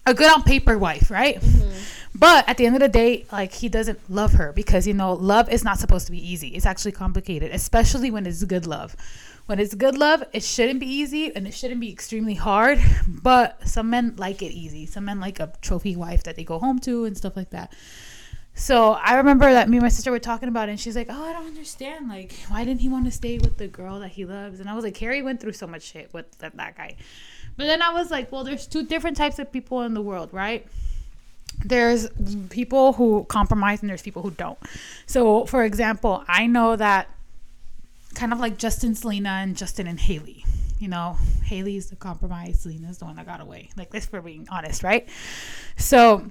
a 0.07 0.15
good 0.15 0.33
on 0.33 0.43
paper 0.43 0.79
wife, 0.79 1.11
right? 1.11 1.41
Mm-hmm. 1.41 1.71
But 2.15 2.49
at 2.49 2.57
the 2.57 2.67
end 2.67 2.75
of 2.75 2.81
the 2.81 2.89
day, 2.89 3.27
like 3.31 3.53
he 3.53 3.69
doesn't 3.69 3.99
love 4.11 4.33
her 4.33 4.53
because 4.53 4.87
you 4.87 4.95
know 4.95 5.13
love 5.13 5.51
is 5.51 5.63
not 5.63 5.79
supposed 5.79 6.07
to 6.07 6.13
be 6.13 6.33
easy. 6.33 6.49
It's 6.49 6.67
actually 6.67 6.93
complicated, 6.93 7.53
especially 7.53 8.11
when 8.11 8.27
it's 8.27 8.43
good 8.45 8.67
love. 8.67 8.97
When 9.51 9.59
it's 9.59 9.75
good 9.75 9.99
love, 9.99 10.23
it 10.33 10.45
shouldn't 10.45 10.79
be 10.79 10.87
easy 10.87 11.35
and 11.35 11.45
it 11.45 11.53
shouldn't 11.53 11.81
be 11.81 11.91
extremely 11.91 12.35
hard. 12.35 12.79
But 13.09 13.67
some 13.67 13.91
men 13.91 14.15
like 14.17 14.43
it 14.43 14.53
easy. 14.53 14.87
Some 14.87 15.07
men 15.07 15.19
like 15.19 15.41
a 15.41 15.53
trophy 15.61 15.97
wife 15.97 16.23
that 16.23 16.37
they 16.37 16.45
go 16.45 16.61
home 16.61 16.79
to 16.87 17.05
and 17.05 17.17
stuff 17.17 17.37
like 17.37 17.51
that. 17.51 17.75
So 18.55 18.93
I 18.93 19.17
remember 19.17 19.51
that 19.51 19.69
me 19.69 19.79
and 19.79 19.83
my 19.83 19.89
sister 19.89 20.13
were 20.13 20.21
talking 20.21 20.49
about 20.49 20.69
it, 20.69 20.73
and 20.73 20.81
she's 20.81 20.95
like, 20.95 21.09
"Oh, 21.11 21.25
I 21.25 21.33
don't 21.33 21.49
understand. 21.49 22.09
Like, 22.09 22.33
why 22.47 22.65
didn't 22.65 22.81
he 22.81 22.89
want 22.89 23.07
to 23.07 23.11
stay 23.11 23.39
with 23.39 23.59
the 23.59 23.67
girl 23.67 23.99
that 23.99 24.13
he 24.13 24.25
loves?" 24.25 24.61
And 24.61 24.71
I 24.71 24.75
was 24.77 24.85
like, 24.85 24.95
"Carrie 24.95 25.21
went 25.21 25.41
through 25.41 25.55
so 25.55 25.67
much 25.67 25.83
shit 25.83 26.15
with 26.15 26.31
that, 26.39 26.57
that 26.57 26.77
guy." 26.77 26.95
But 27.57 27.65
then 27.65 27.83
I 27.83 27.93
was 27.93 28.09
like, 28.09 28.31
"Well, 28.31 28.45
there's 28.45 28.69
two 28.69 28.85
different 28.85 29.17
types 29.17 29.41
of 29.41 29.51
people 29.51 29.83
in 29.83 29.95
the 29.95 30.01
world, 30.01 30.29
right?" 30.33 30.65
There's 31.65 32.09
people 32.51 32.93
who 32.93 33.25
compromise, 33.25 33.81
and 33.81 33.91
there's 33.91 34.03
people 34.03 34.23
who 34.23 34.31
don't. 34.31 34.61
So, 35.07 35.45
for 35.47 35.65
example, 35.65 36.23
I 36.29 36.47
know 36.47 36.77
that 36.77 37.09
kind 38.15 38.33
of 38.33 38.41
like 38.41 38.59
Justin, 38.59 38.95
Selena, 38.95 39.31
and 39.31 39.57
Justin 39.57 39.87
and 39.87 39.99
Haley. 39.99 40.45
You 40.79 40.89
know, 40.89 41.17
Haley's 41.45 41.91
the 41.91 41.97
compromise, 41.97 42.61
Selena's 42.61 42.99
the 42.99 43.05
one 43.05 43.17
that 43.17 43.27
got 43.27 43.41
away. 43.41 43.71
Like 43.77 43.91
this, 43.91 44.07
for 44.07 44.23
being 44.23 44.49
honest, 44.51 44.83
right? 44.83 45.09
So 45.77 46.31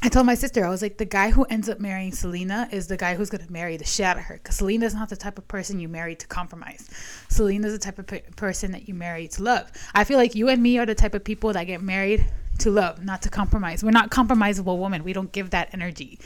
I 0.00 0.08
told 0.08 0.26
my 0.26 0.34
sister, 0.34 0.64
I 0.64 0.70
was 0.70 0.80
like, 0.80 0.96
the 0.96 1.04
guy 1.04 1.30
who 1.30 1.44
ends 1.44 1.68
up 1.68 1.80
marrying 1.80 2.12
Selena 2.12 2.68
is 2.70 2.86
the 2.86 2.96
guy 2.96 3.16
who's 3.16 3.30
going 3.30 3.44
to 3.44 3.52
marry 3.52 3.76
the 3.76 3.84
shit 3.84 4.06
out 4.06 4.16
of 4.16 4.22
her. 4.24 4.34
Because 4.34 4.56
Selena's 4.56 4.94
not 4.94 5.08
the 5.08 5.16
type 5.16 5.38
of 5.38 5.48
person 5.48 5.80
you 5.80 5.88
marry 5.88 6.14
to 6.14 6.26
compromise. 6.28 6.88
Selena's 7.28 7.72
the 7.72 7.78
type 7.78 7.98
of 7.98 8.06
pe- 8.06 8.22
person 8.36 8.70
that 8.72 8.88
you 8.88 8.94
marry 8.94 9.26
to 9.28 9.42
love. 9.42 9.70
I 9.94 10.04
feel 10.04 10.16
like 10.16 10.34
you 10.36 10.48
and 10.48 10.62
me 10.62 10.78
are 10.78 10.86
the 10.86 10.94
type 10.94 11.14
of 11.14 11.24
people 11.24 11.52
that 11.52 11.64
get 11.64 11.82
married 11.82 12.24
to 12.58 12.70
love, 12.70 13.04
not 13.04 13.22
to 13.22 13.28
compromise. 13.28 13.82
We're 13.82 13.90
not 13.90 14.10
compromisable 14.10 14.78
women. 14.78 15.02
We 15.02 15.12
don't 15.12 15.32
give 15.32 15.50
that 15.50 15.70
energy. 15.72 16.20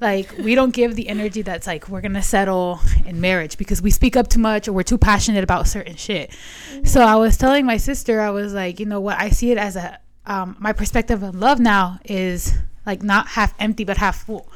Like, 0.00 0.36
we 0.38 0.54
don't 0.56 0.74
give 0.74 0.96
the 0.96 1.08
energy 1.08 1.42
that's 1.42 1.66
like, 1.66 1.88
we're 1.88 2.00
to 2.02 2.22
settle 2.22 2.80
in 3.06 3.20
marriage 3.20 3.56
because 3.56 3.80
we 3.80 3.90
speak 3.90 4.16
up 4.16 4.28
too 4.28 4.40
much 4.40 4.66
or 4.66 4.72
we're 4.72 4.82
too 4.82 4.98
passionate 4.98 5.44
about 5.44 5.68
certain 5.68 5.94
shit. 5.94 6.36
So 6.82 7.00
I 7.00 7.14
was 7.14 7.36
telling 7.36 7.64
my 7.64 7.76
sister, 7.76 8.20
I 8.20 8.30
was 8.30 8.52
like, 8.54 8.80
you 8.80 8.86
know 8.86 9.00
what? 9.00 9.20
I 9.20 9.30
see 9.30 9.52
it 9.52 9.58
as 9.58 9.76
a, 9.76 10.00
um, 10.26 10.56
my 10.58 10.72
perspective 10.72 11.22
on 11.22 11.38
love 11.38 11.60
now 11.60 12.00
is 12.04 12.54
like 12.86 13.02
not 13.02 13.28
half 13.28 13.54
empty 13.58 13.84
but 13.84 13.98
half 13.98 14.24
full 14.24 14.50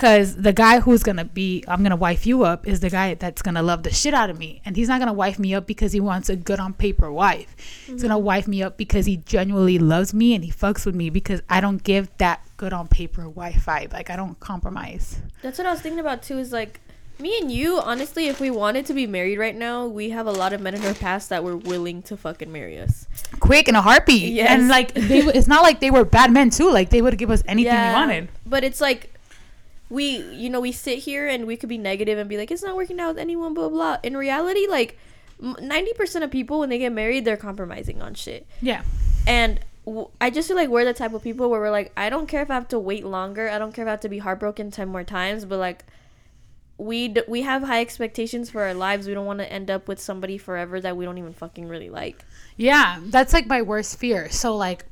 because 0.00 0.36
the 0.36 0.52
guy 0.52 0.80
who's 0.80 1.02
gonna 1.02 1.24
be 1.24 1.62
i'm 1.68 1.82
gonna 1.82 1.94
wife 1.94 2.26
you 2.26 2.42
up 2.44 2.66
is 2.66 2.80
the 2.80 2.88
guy 2.88 3.12
that's 3.14 3.42
gonna 3.42 3.62
love 3.62 3.82
the 3.82 3.92
shit 3.92 4.14
out 4.14 4.30
of 4.30 4.38
me 4.38 4.62
and 4.64 4.76
he's 4.76 4.88
not 4.88 4.98
gonna 4.98 5.12
wife 5.12 5.38
me 5.38 5.54
up 5.54 5.66
because 5.66 5.92
he 5.92 6.00
wants 6.00 6.30
a 6.30 6.36
good 6.36 6.58
on 6.58 6.72
paper 6.72 7.12
wife 7.12 7.54
he's 7.86 8.02
gonna 8.02 8.14
mm-hmm. 8.14 8.24
wife 8.24 8.48
me 8.48 8.62
up 8.62 8.78
because 8.78 9.04
he 9.04 9.18
genuinely 9.18 9.78
loves 9.78 10.14
me 10.14 10.34
and 10.34 10.42
he 10.42 10.50
fucks 10.50 10.86
with 10.86 10.94
me 10.94 11.10
because 11.10 11.42
i 11.50 11.60
don't 11.60 11.82
give 11.82 12.08
that 12.16 12.40
good 12.56 12.72
on 12.72 12.88
paper 12.88 13.28
wife 13.28 13.66
vibe 13.66 13.92
like 13.92 14.08
i 14.08 14.16
don't 14.16 14.40
compromise 14.40 15.20
That's 15.42 15.58
what 15.58 15.66
I 15.66 15.70
was 15.72 15.80
thinking 15.80 16.00
about 16.00 16.22
too. 16.22 16.38
Is 16.38 16.52
like 16.52 16.80
me 17.18 17.38
and 17.40 17.50
you. 17.50 17.78
Honestly, 17.80 18.28
if 18.28 18.40
we 18.40 18.50
wanted 18.50 18.86
to 18.86 18.94
be 18.94 19.06
married 19.06 19.38
right 19.38 19.54
now, 19.56 19.86
we 19.86 20.10
have 20.10 20.26
a 20.26 20.32
lot 20.32 20.52
of 20.52 20.60
men 20.60 20.74
in 20.74 20.84
our 20.84 20.94
past 20.94 21.28
that 21.28 21.44
were 21.44 21.56
willing 21.56 22.02
to 22.02 22.16
fucking 22.16 22.50
marry 22.52 22.78
us. 22.78 23.06
quick 23.38 23.68
in 23.68 23.74
a 23.74 23.82
heartbeat 23.82 24.32
Yes. 24.32 24.50
and 24.50 24.68
like 24.68 24.92
they 24.94 25.20
it's 25.20 25.46
not 25.48 25.62
like 25.62 25.80
they 25.80 25.90
were 25.90 26.04
bad 26.04 26.32
men 26.32 26.50
too 26.50 26.70
like 26.70 26.90
they 26.90 27.02
would 27.02 27.16
give 27.16 27.30
us 27.30 27.42
anything 27.46 27.72
we 27.72 27.92
wanted 27.92 28.28
But 28.46 28.64
it's 28.64 28.80
like 28.80 29.14
we, 29.90 30.18
you 30.32 30.48
know, 30.48 30.60
we 30.60 30.72
sit 30.72 31.00
here 31.00 31.26
and 31.28 31.46
we 31.46 31.56
could 31.56 31.68
be 31.68 31.76
negative 31.78 32.18
and 32.18 32.28
be 32.28 32.36
like, 32.38 32.50
it's 32.50 32.62
not 32.62 32.76
working 32.76 32.98
out 33.00 33.08
with 33.08 33.18
anyone, 33.18 33.52
blah 33.52 33.68
blah. 33.68 33.98
In 34.02 34.16
reality, 34.16 34.66
like 34.68 34.96
ninety 35.40 35.92
percent 35.94 36.24
of 36.24 36.30
people 36.30 36.60
when 36.60 36.68
they 36.70 36.78
get 36.78 36.92
married, 36.92 37.24
they're 37.24 37.36
compromising 37.36 38.00
on 38.00 38.14
shit. 38.14 38.46
yeah 38.62 38.82
And 39.26 39.60
w- 39.84 40.08
I 40.20 40.30
just 40.30 40.48
feel 40.48 40.56
like 40.56 40.68
we're 40.68 40.84
the 40.84 40.94
type 40.94 41.12
of 41.12 41.22
people 41.22 41.50
where 41.50 41.60
we're 41.60 41.70
like, 41.70 41.92
I 41.96 42.08
don't 42.10 42.26
care 42.28 42.42
if 42.42 42.50
I 42.50 42.54
have 42.54 42.68
to 42.68 42.78
wait 42.78 43.04
longer. 43.04 43.48
I 43.50 43.58
don't 43.58 43.72
care 43.74 43.84
if 43.84 43.88
I 43.88 43.90
have 43.92 44.00
to 44.00 44.08
be 44.08 44.18
heartbroken 44.18 44.70
ten 44.70 44.88
more 44.88 45.04
times. 45.04 45.44
But 45.44 45.58
like, 45.58 45.84
we 46.78 47.08
d- 47.08 47.22
we 47.28 47.42
have 47.42 47.62
high 47.62 47.80
expectations 47.80 48.48
for 48.50 48.62
our 48.62 48.74
lives. 48.74 49.06
We 49.06 49.14
don't 49.14 49.26
want 49.26 49.40
to 49.40 49.52
end 49.52 49.70
up 49.70 49.88
with 49.88 50.00
somebody 50.00 50.38
forever 50.38 50.80
that 50.80 50.96
we 50.96 51.04
don't 51.04 51.18
even 51.18 51.32
fucking 51.32 51.68
really 51.68 51.90
like. 51.90 52.24
Yeah, 52.56 52.98
that's 53.06 53.32
like 53.32 53.46
my 53.46 53.62
worst 53.62 53.98
fear. 53.98 54.30
So 54.30 54.56
like 54.56 54.84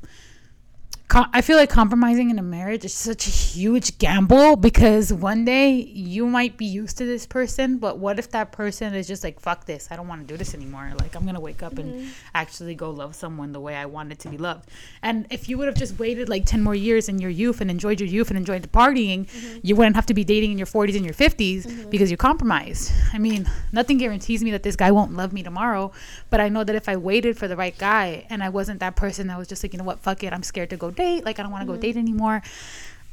com- 1.08 1.30
I 1.32 1.40
feel 1.40 1.56
like 1.56 1.70
compromising 1.70 2.30
in 2.30 2.38
a 2.38 2.42
marriage 2.42 2.84
is 2.84 2.94
such 2.94 3.26
a 3.26 3.30
huge 3.30 3.98
gamble 3.98 4.56
because 4.56 5.12
one 5.12 5.44
day 5.44 5.70
you 5.70 6.26
might 6.26 6.56
be 6.56 6.66
used 6.66 6.98
to 6.98 7.06
this 7.06 7.26
person, 7.26 7.78
but 7.78 7.98
what 7.98 8.18
if 8.18 8.30
that 8.30 8.52
person 8.52 8.94
is 8.94 9.08
just 9.08 9.24
like 9.24 9.40
fuck 9.40 9.64
this, 9.64 9.88
I 9.90 9.96
don't 9.96 10.06
want 10.06 10.26
to 10.26 10.32
do 10.32 10.36
this 10.36 10.54
anymore. 10.54 10.92
Like 11.00 11.16
I'm 11.16 11.22
going 11.22 11.34
to 11.34 11.40
wake 11.40 11.62
up 11.62 11.78
and 11.78 11.94
mm-hmm. 11.94 12.08
actually 12.34 12.74
go 12.74 12.90
love 12.90 13.14
someone 13.14 13.52
the 13.52 13.60
way 13.60 13.74
I 13.74 13.86
wanted 13.86 14.18
to 14.20 14.28
be 14.28 14.36
loved. 14.36 14.68
And 15.02 15.26
if 15.30 15.48
you 15.48 15.58
would 15.58 15.66
have 15.66 15.76
just 15.76 15.98
waited 15.98 16.28
like 16.28 16.44
10 16.44 16.62
more 16.62 16.74
years 16.74 17.08
in 17.08 17.18
your 17.18 17.30
youth 17.30 17.60
and 17.60 17.70
enjoyed 17.70 18.00
your 18.00 18.08
youth 18.08 18.28
and 18.28 18.38
enjoyed 18.38 18.62
the 18.62 18.68
partying, 18.68 19.26
mm-hmm. 19.26 19.58
you 19.62 19.74
wouldn't 19.74 19.96
have 19.96 20.06
to 20.06 20.14
be 20.14 20.24
dating 20.24 20.52
in 20.52 20.58
your 20.58 20.66
40s 20.66 20.96
and 20.96 21.04
your 21.04 21.14
50s 21.14 21.64
mm-hmm. 21.64 21.90
because 21.90 22.10
you 22.10 22.16
compromised. 22.16 22.92
I 23.12 23.18
mean, 23.18 23.50
nothing 23.72 23.98
guarantees 23.98 24.44
me 24.44 24.50
that 24.50 24.62
this 24.62 24.76
guy 24.76 24.90
won't 24.90 25.14
love 25.14 25.32
me 25.32 25.42
tomorrow, 25.42 25.90
but 26.30 26.40
I 26.40 26.48
know 26.48 26.64
that 26.64 26.76
if 26.76 26.88
I 26.88 26.96
waited 26.96 27.38
for 27.38 27.48
the 27.48 27.56
right 27.56 27.76
guy 27.78 28.26
and 28.28 28.42
I 28.42 28.50
wasn't 28.50 28.80
that 28.80 28.96
person 28.96 29.28
that 29.28 29.38
was 29.38 29.48
just 29.48 29.62
like, 29.62 29.72
you 29.72 29.78
know 29.78 29.84
what, 29.84 30.00
fuck 30.00 30.22
it, 30.22 30.32
I'm 30.32 30.42
scared 30.42 30.70
to 30.70 30.76
go 30.76 30.90
date, 30.98 31.24
like 31.24 31.38
I 31.38 31.42
don't 31.42 31.52
want 31.52 31.66
to 31.66 31.72
go 31.72 31.80
date 31.80 31.96
anymore. 31.96 32.42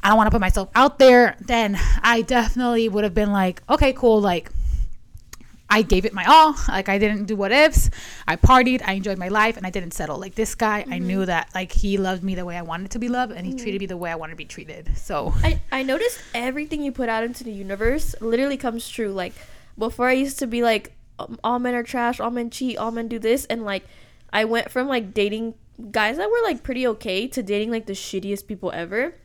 I 0.04 0.10
don't 0.10 0.18
want 0.18 0.28
to 0.28 0.32
put 0.32 0.42
myself 0.42 0.70
out 0.76 1.00
there, 1.00 1.36
then 1.40 1.80
I 2.04 2.22
definitely 2.22 2.90
would 2.90 3.04
have 3.04 3.16
been 3.16 3.32
like, 3.32 3.64
okay, 3.70 3.94
cool, 3.94 4.20
like 4.22 4.52
I 5.70 5.82
gave 5.82 6.06
it 6.06 6.14
my 6.14 6.26
all. 6.26 6.56
Like 6.68 6.90
I 6.90 6.98
didn't 6.98 7.26
do 7.26 7.36
what 7.36 7.52
ifs. 7.52 7.90
I 8.28 8.36
partied. 8.36 8.82
I 8.86 8.94
enjoyed 8.94 9.18
my 9.18 9.30
life, 9.30 9.58
and 9.58 9.66
I 9.66 9.72
didn't 9.72 9.92
settle. 9.92 10.20
Like 10.20 10.36
this 10.36 10.54
guy, 10.54 10.84
mm-hmm. 10.84 10.94
I 10.94 11.00
knew 11.00 11.20
mm-hmm. 11.20 11.26
that 11.26 11.50
like 11.56 11.72
he 11.72 11.98
loved 11.98 12.24
me 12.24 12.36
the 12.36 12.46
way 12.46 12.56
I 12.58 12.62
wanted 12.62 12.92
to 12.92 13.00
be 13.00 13.10
loved, 13.10 13.32
and 13.32 13.46
he 13.46 13.54
mm-hmm. 13.54 13.64
treated 13.64 13.82
me 13.82 13.88
the 13.88 13.98
way 13.98 14.12
I 14.12 14.16
wanted 14.16 14.34
to 14.34 14.38
be 14.38 14.46
treated. 14.46 14.96
So 14.98 15.34
I 15.44 15.60
I 15.72 15.84
noticed 15.84 16.22
everything 16.34 16.84
you 16.84 16.92
put 16.92 17.10
out 17.10 17.24
into 17.24 17.44
the 17.44 17.52
universe 17.52 18.16
literally 18.22 18.58
comes 18.58 18.88
true. 18.88 19.12
Like 19.12 19.34
before, 19.78 20.08
I 20.08 20.14
used 20.14 20.40
to 20.40 20.48
be 20.48 20.62
like, 20.62 20.94
um, 21.18 21.40
all 21.44 21.60
men 21.60 21.74
are 21.74 21.84
trash, 21.84 22.20
all 22.20 22.32
men 22.32 22.50
cheat, 22.50 22.78
all 22.78 22.92
men 22.92 23.08
do 23.08 23.18
this, 23.18 23.46
and 23.46 23.66
like 23.66 23.84
I 24.32 24.46
went 24.46 24.70
from 24.70 24.88
like 24.88 25.14
dating 25.14 25.56
guys 25.92 26.18
that 26.18 26.30
were 26.30 26.44
like 26.44 26.64
pretty 26.64 26.88
okay 26.88 27.28
to 27.28 27.44
dating 27.44 27.72
like 27.72 27.86
the 27.86 27.94
shittiest 27.94 28.48
people 28.48 28.72
ever, 28.74 29.16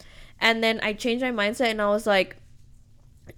and 0.40 0.62
then 0.62 0.80
I 0.82 0.92
changed 0.92 1.22
my 1.22 1.30
mindset 1.30 1.70
and 1.70 1.82
I 1.82 1.88
was 1.88 2.06
like, 2.06 2.36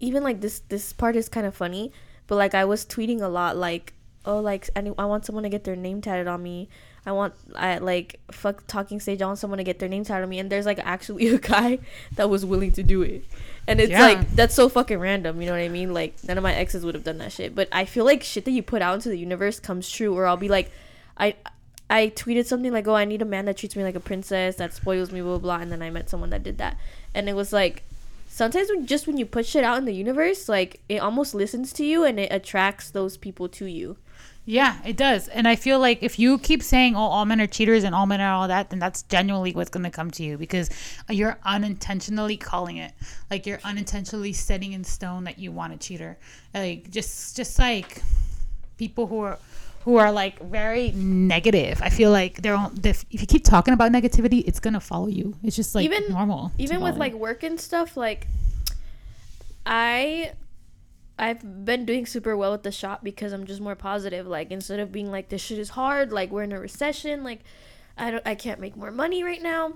even 0.01 0.23
like 0.23 0.41
this 0.41 0.61
this 0.69 0.93
part 0.93 1.17
is 1.17 1.29
kind 1.29 1.47
of 1.47 1.55
funny 1.55 1.93
but 2.33 2.37
like 2.37 2.55
I 2.55 2.65
was 2.65 2.85
tweeting 2.87 3.21
a 3.21 3.29
lot 3.29 3.59
like 3.59 3.93
oh 4.25 4.41
like 4.41 4.71
any, 4.77 4.93
I 4.97 5.05
want 5.05 5.27
someone 5.27 5.43
to 5.43 5.51
get 5.51 5.65
their 5.65 5.77
name 5.77 6.01
tatted 6.01 6.27
on 6.27 6.43
me. 6.43 6.69
I 7.05 7.13
want 7.13 7.35
I 7.55 7.79
like 7.79 8.21
fuck 8.31 8.67
talking 8.67 9.01
stage. 9.01 9.21
I 9.21 9.27
want 9.27 9.39
someone 9.39 9.59
to 9.59 9.65
get 9.65 9.81
their 9.81 9.89
name 9.89 10.05
tatted 10.05 10.23
on 10.23 10.31
me, 10.31 10.39
and 10.39 10.49
there's 10.49 10.67
like 10.67 10.79
actually 10.79 11.29
a 11.35 11.39
guy 11.39 11.79
that 12.15 12.31
was 12.31 12.45
willing 12.47 12.73
to 12.73 12.83
do 12.83 13.03
it, 13.03 13.25
and 13.67 13.81
it's 13.81 13.91
yeah. 13.91 14.03
like 14.03 14.35
that's 14.35 14.55
so 14.55 14.69
fucking 14.69 14.99
random. 14.99 15.41
You 15.41 15.47
know 15.47 15.53
what 15.53 15.61
I 15.61 15.69
mean? 15.69 15.93
Like 15.93 16.15
none 16.25 16.39
of 16.39 16.43
my 16.43 16.55
exes 16.55 16.87
would 16.87 16.95
have 16.95 17.05
done 17.05 17.19
that 17.19 17.33
shit, 17.33 17.55
but 17.55 17.69
I 17.71 17.85
feel 17.85 18.05
like 18.05 18.23
shit 18.23 18.45
that 18.45 18.53
you 18.53 18.63
put 18.63 18.83
out 18.83 18.95
into 18.95 19.09
the 19.09 19.19
universe 19.19 19.59
comes 19.61 19.91
true. 19.91 20.17
Or 20.17 20.27
I'll 20.27 20.37
be 20.37 20.49
like, 20.49 20.71
I 21.19 21.35
I 21.91 22.09
tweeted 22.09 22.47
something 22.47 22.73
like, 22.73 22.89
oh, 22.89 22.95
I 22.95 23.05
need 23.05 23.23
a 23.23 23.27
man 23.27 23.45
that 23.45 23.59
treats 23.59 23.77
me 23.77 23.85
like 23.85 23.95
a 23.95 24.01
princess, 24.01 24.57
that 24.57 24.73
spoils 24.73 25.13
me, 25.13 25.21
blah 25.21 25.39
blah, 25.39 25.57
blah. 25.57 25.63
and 25.63 25.71
then 25.71 25.83
I 25.83 25.91
met 25.91 26.09
someone 26.09 26.31
that 26.31 26.43
did 26.43 26.59
that, 26.59 26.79
and 27.15 27.29
it 27.29 27.37
was 27.37 27.53
like 27.53 27.83
sometimes 28.33 28.71
when 28.71 28.87
just 28.87 29.07
when 29.07 29.19
you 29.19 29.27
put 29.27 29.47
shit 29.47 29.63
out 29.63 29.79
in 29.79 29.85
the 29.85 29.95
universe, 29.95 30.49
like 30.49 30.81
it 30.89 30.99
almost 30.99 31.35
listens 31.35 31.73
to 31.75 31.85
you 31.85 32.05
and 32.05 32.19
it 32.19 32.33
attracts 32.33 32.91
those 32.91 33.17
people 33.17 33.49
to 33.51 33.67
you. 33.67 33.97
Yeah, 34.45 34.79
it 34.85 34.97
does. 34.97 35.29
And 35.29 35.47
I 35.47 35.55
feel 35.55 35.79
like 35.79 36.03
if 36.03 36.19
you 36.19 36.37
keep 36.39 36.65
saying, 36.65 36.97
oh, 36.97 37.01
all 37.01 37.25
men 37.25 37.41
are 37.41 37.47
cheaters 37.47 37.85
and 37.85 37.95
all 37.95 38.07
men 38.07 38.21
are 38.21 38.33
all 38.33 38.49
that, 38.49 38.71
then 38.71 38.81
that's 38.81 39.03
genuinely 39.05 39.53
what's 39.53 39.71
going 39.71 39.85
to 39.85 39.91
come 39.91 40.11
to 40.13 40.25
you 40.25 40.37
because 40.37 40.69
you're 41.09 41.39
unintentionally 41.45 42.37
calling 42.37 42.79
it. 42.79 42.93
Like 43.31 43.47
you're 43.47 43.61
unintentionally 43.63 44.33
setting 44.33 44.73
in 44.73 44.83
stone 44.83 45.25
that 45.25 45.39
you 45.39 45.53
want 45.53 45.75
a 45.75 45.77
cheater. 45.77 46.19
Like 46.53 46.91
just, 46.91 47.37
just 47.37 47.57
like 47.61 48.03
people 48.79 49.07
who 49.07 49.21
are 49.21 49.39
who 49.85 49.97
are 49.97 50.13
like 50.13 50.41
very 50.41 50.93
negative. 50.93 51.81
I 51.83 51.89
feel 51.89 52.11
like 52.11 52.43
they're 52.43 52.59
if 52.85 53.05
you 53.11 53.27
keep 53.27 53.45
talking 53.45 53.75
about 53.75 53.91
negativity, 53.91 54.45
it's 54.47 54.61
gonna 54.61 54.81
follow 54.81 55.09
you. 55.09 55.35
It's 55.43 55.57
just 55.57 55.75
like 55.75 55.85
even, 55.85 56.05
normal. 56.09 56.53
Even 56.59 56.81
with 56.81 56.97
like 56.97 57.15
work 57.15 57.43
and 57.43 57.61
stuff, 57.61 57.97
like 57.97 58.29
I 59.67 60.33
I've 61.19 61.65
been 61.65 61.85
doing 61.85 62.07
super 62.07 62.37
well 62.37 62.53
with 62.53 62.63
the 62.63 62.73
shop 62.73 63.03
because 63.03 63.33
I'm 63.33 63.45
just 63.45 63.61
more 63.61 63.75
positive. 63.75 64.27
Like 64.27 64.53
instead 64.53 64.79
of 64.79 64.93
being 64.93 65.11
like 65.11 65.29
this 65.29 65.43
shit 65.43 65.59
is 65.59 65.71
hard, 65.71 66.13
like 66.13 66.31
we're 66.31 66.45
in 66.45 66.53
a 66.53 66.61
recession, 66.61 67.25
like 67.25 67.41
I 67.99 68.13
don't 68.13 68.27
I 68.27 68.37
can't 68.37 68.61
make 68.61 68.77
more 68.77 68.93
money 68.93 69.25
right 69.25 69.43
now. 69.43 69.75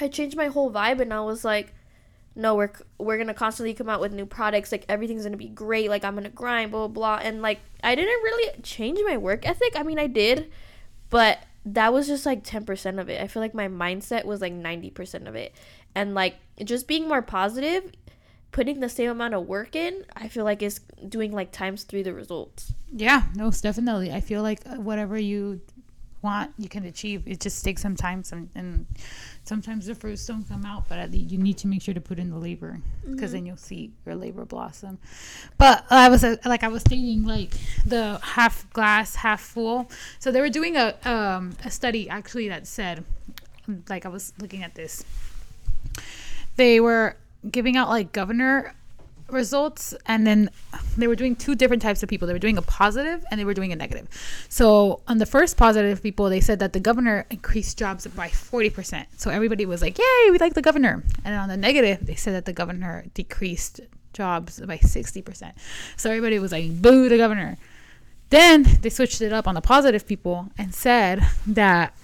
I 0.00 0.08
changed 0.08 0.36
my 0.36 0.46
whole 0.46 0.70
vibe 0.72 1.00
and 1.00 1.12
I 1.12 1.20
was 1.20 1.44
like 1.44 1.74
no, 2.34 2.54
we're 2.54 2.72
we're 2.98 3.18
gonna 3.18 3.34
constantly 3.34 3.74
come 3.74 3.88
out 3.88 4.00
with 4.00 4.12
new 4.12 4.26
products. 4.26 4.72
Like 4.72 4.84
everything's 4.88 5.24
gonna 5.24 5.36
be 5.36 5.48
great. 5.48 5.90
Like 5.90 6.04
I'm 6.04 6.14
gonna 6.14 6.30
grind, 6.30 6.70
blah 6.70 6.88
blah 6.88 7.18
blah. 7.18 7.26
And 7.26 7.42
like 7.42 7.60
I 7.82 7.94
didn't 7.94 8.22
really 8.22 8.62
change 8.62 8.98
my 9.04 9.16
work 9.16 9.46
ethic. 9.46 9.74
I 9.76 9.82
mean, 9.82 9.98
I 9.98 10.06
did, 10.06 10.50
but 11.10 11.38
that 11.66 11.92
was 11.92 12.06
just 12.06 12.24
like 12.24 12.42
ten 12.42 12.64
percent 12.64 12.98
of 12.98 13.08
it. 13.08 13.20
I 13.20 13.26
feel 13.26 13.42
like 13.42 13.54
my 13.54 13.68
mindset 13.68 14.24
was 14.24 14.40
like 14.40 14.52
ninety 14.52 14.90
percent 14.90 15.28
of 15.28 15.34
it, 15.34 15.54
and 15.94 16.14
like 16.14 16.36
just 16.64 16.88
being 16.88 17.06
more 17.06 17.22
positive, 17.22 17.92
putting 18.50 18.80
the 18.80 18.88
same 18.88 19.10
amount 19.10 19.34
of 19.34 19.46
work 19.46 19.76
in. 19.76 20.04
I 20.16 20.28
feel 20.28 20.44
like 20.44 20.62
is 20.62 20.80
doing 21.08 21.32
like 21.32 21.52
times 21.52 21.84
three 21.84 22.02
the 22.02 22.14
results. 22.14 22.72
Yeah, 22.92 23.24
no, 23.34 23.50
definitely. 23.50 24.10
I 24.10 24.20
feel 24.20 24.42
like 24.42 24.60
uh, 24.66 24.76
whatever 24.76 25.18
you 25.18 25.60
want, 26.22 26.52
you 26.56 26.68
can 26.68 26.84
achieve. 26.84 27.24
It 27.26 27.40
just 27.40 27.62
takes 27.64 27.82
some 27.82 27.96
time, 27.96 28.24
some 28.24 28.48
and 28.54 28.86
sometimes 29.44 29.86
the 29.86 29.94
fruits 29.94 30.24
don't 30.26 30.48
come 30.48 30.64
out, 30.64 30.88
but 30.88 31.12
you 31.12 31.38
need 31.38 31.58
to 31.58 31.66
make 31.66 31.82
sure 31.82 31.94
to 31.94 32.00
put 32.00 32.18
in 32.18 32.30
the 32.30 32.38
labor 32.38 32.80
because 33.04 33.16
mm-hmm. 33.16 33.32
then 33.32 33.46
you'll 33.46 33.56
see 33.56 33.92
your 34.06 34.14
labor 34.14 34.44
blossom. 34.44 34.98
But 35.58 35.84
I 35.90 36.08
was 36.08 36.24
uh, 36.24 36.36
like 36.44 36.62
I 36.62 36.68
was 36.68 36.82
stating 36.82 37.24
like 37.24 37.52
the 37.84 38.18
half 38.22 38.70
glass 38.72 39.16
half 39.16 39.40
full. 39.40 39.90
So 40.18 40.30
they 40.30 40.40
were 40.40 40.50
doing 40.50 40.76
a 40.76 40.96
um, 41.04 41.56
a 41.64 41.70
study 41.70 42.08
actually 42.08 42.48
that 42.48 42.66
said 42.66 43.04
like 43.88 44.06
I 44.06 44.08
was 44.08 44.32
looking 44.40 44.62
at 44.62 44.74
this. 44.74 45.04
They 46.56 46.80
were 46.80 47.16
giving 47.50 47.76
out 47.76 47.88
like 47.88 48.12
governor 48.12 48.74
results 49.32 49.94
and 50.06 50.26
then 50.26 50.50
they 50.96 51.06
were 51.06 51.16
doing 51.16 51.34
two 51.34 51.54
different 51.54 51.82
types 51.82 52.02
of 52.02 52.08
people. 52.08 52.26
They 52.26 52.34
were 52.34 52.38
doing 52.38 52.58
a 52.58 52.62
positive 52.62 53.24
and 53.30 53.40
they 53.40 53.44
were 53.44 53.54
doing 53.54 53.72
a 53.72 53.76
negative. 53.76 54.08
So 54.48 55.00
on 55.08 55.18
the 55.18 55.26
first 55.26 55.56
positive 55.56 56.02
people 56.02 56.28
they 56.28 56.40
said 56.40 56.58
that 56.60 56.72
the 56.72 56.80
governor 56.80 57.26
increased 57.30 57.78
jobs 57.78 58.06
by 58.06 58.28
40% 58.28 59.06
so 59.16 59.30
everybody 59.30 59.66
was 59.66 59.82
like 59.82 59.98
yay 59.98 60.30
we 60.30 60.38
like 60.38 60.54
the 60.54 60.62
governor. 60.62 61.02
And 61.24 61.34
on 61.34 61.48
the 61.48 61.56
negative 61.56 62.06
they 62.06 62.14
said 62.14 62.34
that 62.34 62.44
the 62.44 62.52
governor 62.52 63.04
decreased 63.14 63.80
jobs 64.12 64.60
by 64.60 64.76
60% 64.76 65.52
so 65.96 66.10
everybody 66.10 66.38
was 66.38 66.52
like 66.52 66.80
boo 66.80 67.08
the 67.08 67.16
governor. 67.16 67.56
Then 68.30 68.62
they 68.80 68.88
switched 68.88 69.20
it 69.20 69.32
up 69.32 69.46
on 69.46 69.54
the 69.54 69.60
positive 69.60 70.06
people 70.06 70.48
and 70.56 70.74
said 70.74 71.22
that 71.46 71.94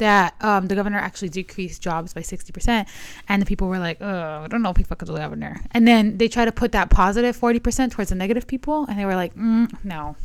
that 0.00 0.34
um, 0.40 0.66
the 0.66 0.74
governor 0.74 0.98
actually 0.98 1.28
decreased 1.28 1.80
jobs 1.80 2.12
by 2.12 2.20
60%. 2.20 2.86
And 3.28 3.40
the 3.40 3.46
people 3.46 3.68
were 3.68 3.78
like, 3.78 3.98
oh, 4.00 4.42
I 4.42 4.48
don't 4.48 4.62
know 4.62 4.70
if 4.70 4.76
we 4.76 4.84
fuck 4.84 5.00
with 5.00 5.08
the 5.08 5.16
governor. 5.16 5.62
And 5.70 5.86
then 5.86 6.18
they 6.18 6.28
try 6.28 6.44
to 6.44 6.52
put 6.52 6.72
that 6.72 6.90
positive 6.90 7.36
40% 7.36 7.92
towards 7.92 8.10
the 8.10 8.16
negative 8.16 8.46
people. 8.46 8.86
And 8.86 8.98
they 8.98 9.04
were 9.04 9.14
like, 9.14 9.34
mm, 9.36 9.72
no. 9.84 10.16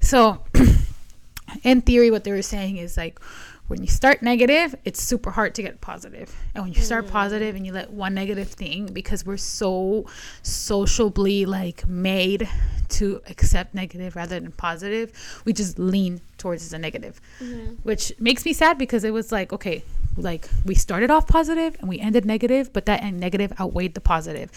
So, 0.00 0.42
in 1.62 1.82
theory, 1.82 2.10
what 2.10 2.24
they 2.24 2.32
were 2.32 2.42
saying 2.42 2.78
is 2.78 2.96
like, 2.96 3.20
when 3.68 3.82
you 3.82 3.88
start 3.88 4.22
negative, 4.22 4.74
it's 4.84 5.00
super 5.00 5.30
hard 5.30 5.54
to 5.54 5.62
get 5.62 5.80
positive. 5.80 6.34
And 6.54 6.64
when 6.64 6.72
you 6.72 6.80
start 6.80 7.06
mm. 7.06 7.10
positive 7.10 7.54
and 7.54 7.66
you 7.66 7.72
let 7.72 7.90
one 7.90 8.14
negative 8.14 8.48
thing, 8.48 8.86
because 8.86 9.24
we're 9.24 9.36
so 9.36 10.06
sociably 10.42 11.44
like 11.44 11.86
made 11.86 12.48
to 12.88 13.20
accept 13.28 13.74
negative 13.74 14.16
rather 14.16 14.40
than 14.40 14.52
positive, 14.52 15.12
we 15.44 15.52
just 15.52 15.78
lean 15.78 16.20
towards 16.38 16.70
the 16.70 16.78
negative, 16.78 17.20
mm-hmm. 17.40 17.74
which 17.82 18.12
makes 18.18 18.44
me 18.44 18.54
sad 18.54 18.78
because 18.78 19.04
it 19.04 19.12
was 19.12 19.30
like, 19.30 19.52
okay, 19.52 19.84
like 20.16 20.48
we 20.64 20.74
started 20.74 21.10
off 21.10 21.26
positive 21.26 21.76
and 21.80 21.88
we 21.88 22.00
ended 22.00 22.24
negative, 22.24 22.72
but 22.72 22.86
that 22.86 23.04
negative 23.12 23.52
outweighed 23.60 23.94
the 23.94 24.00
positive 24.00 24.50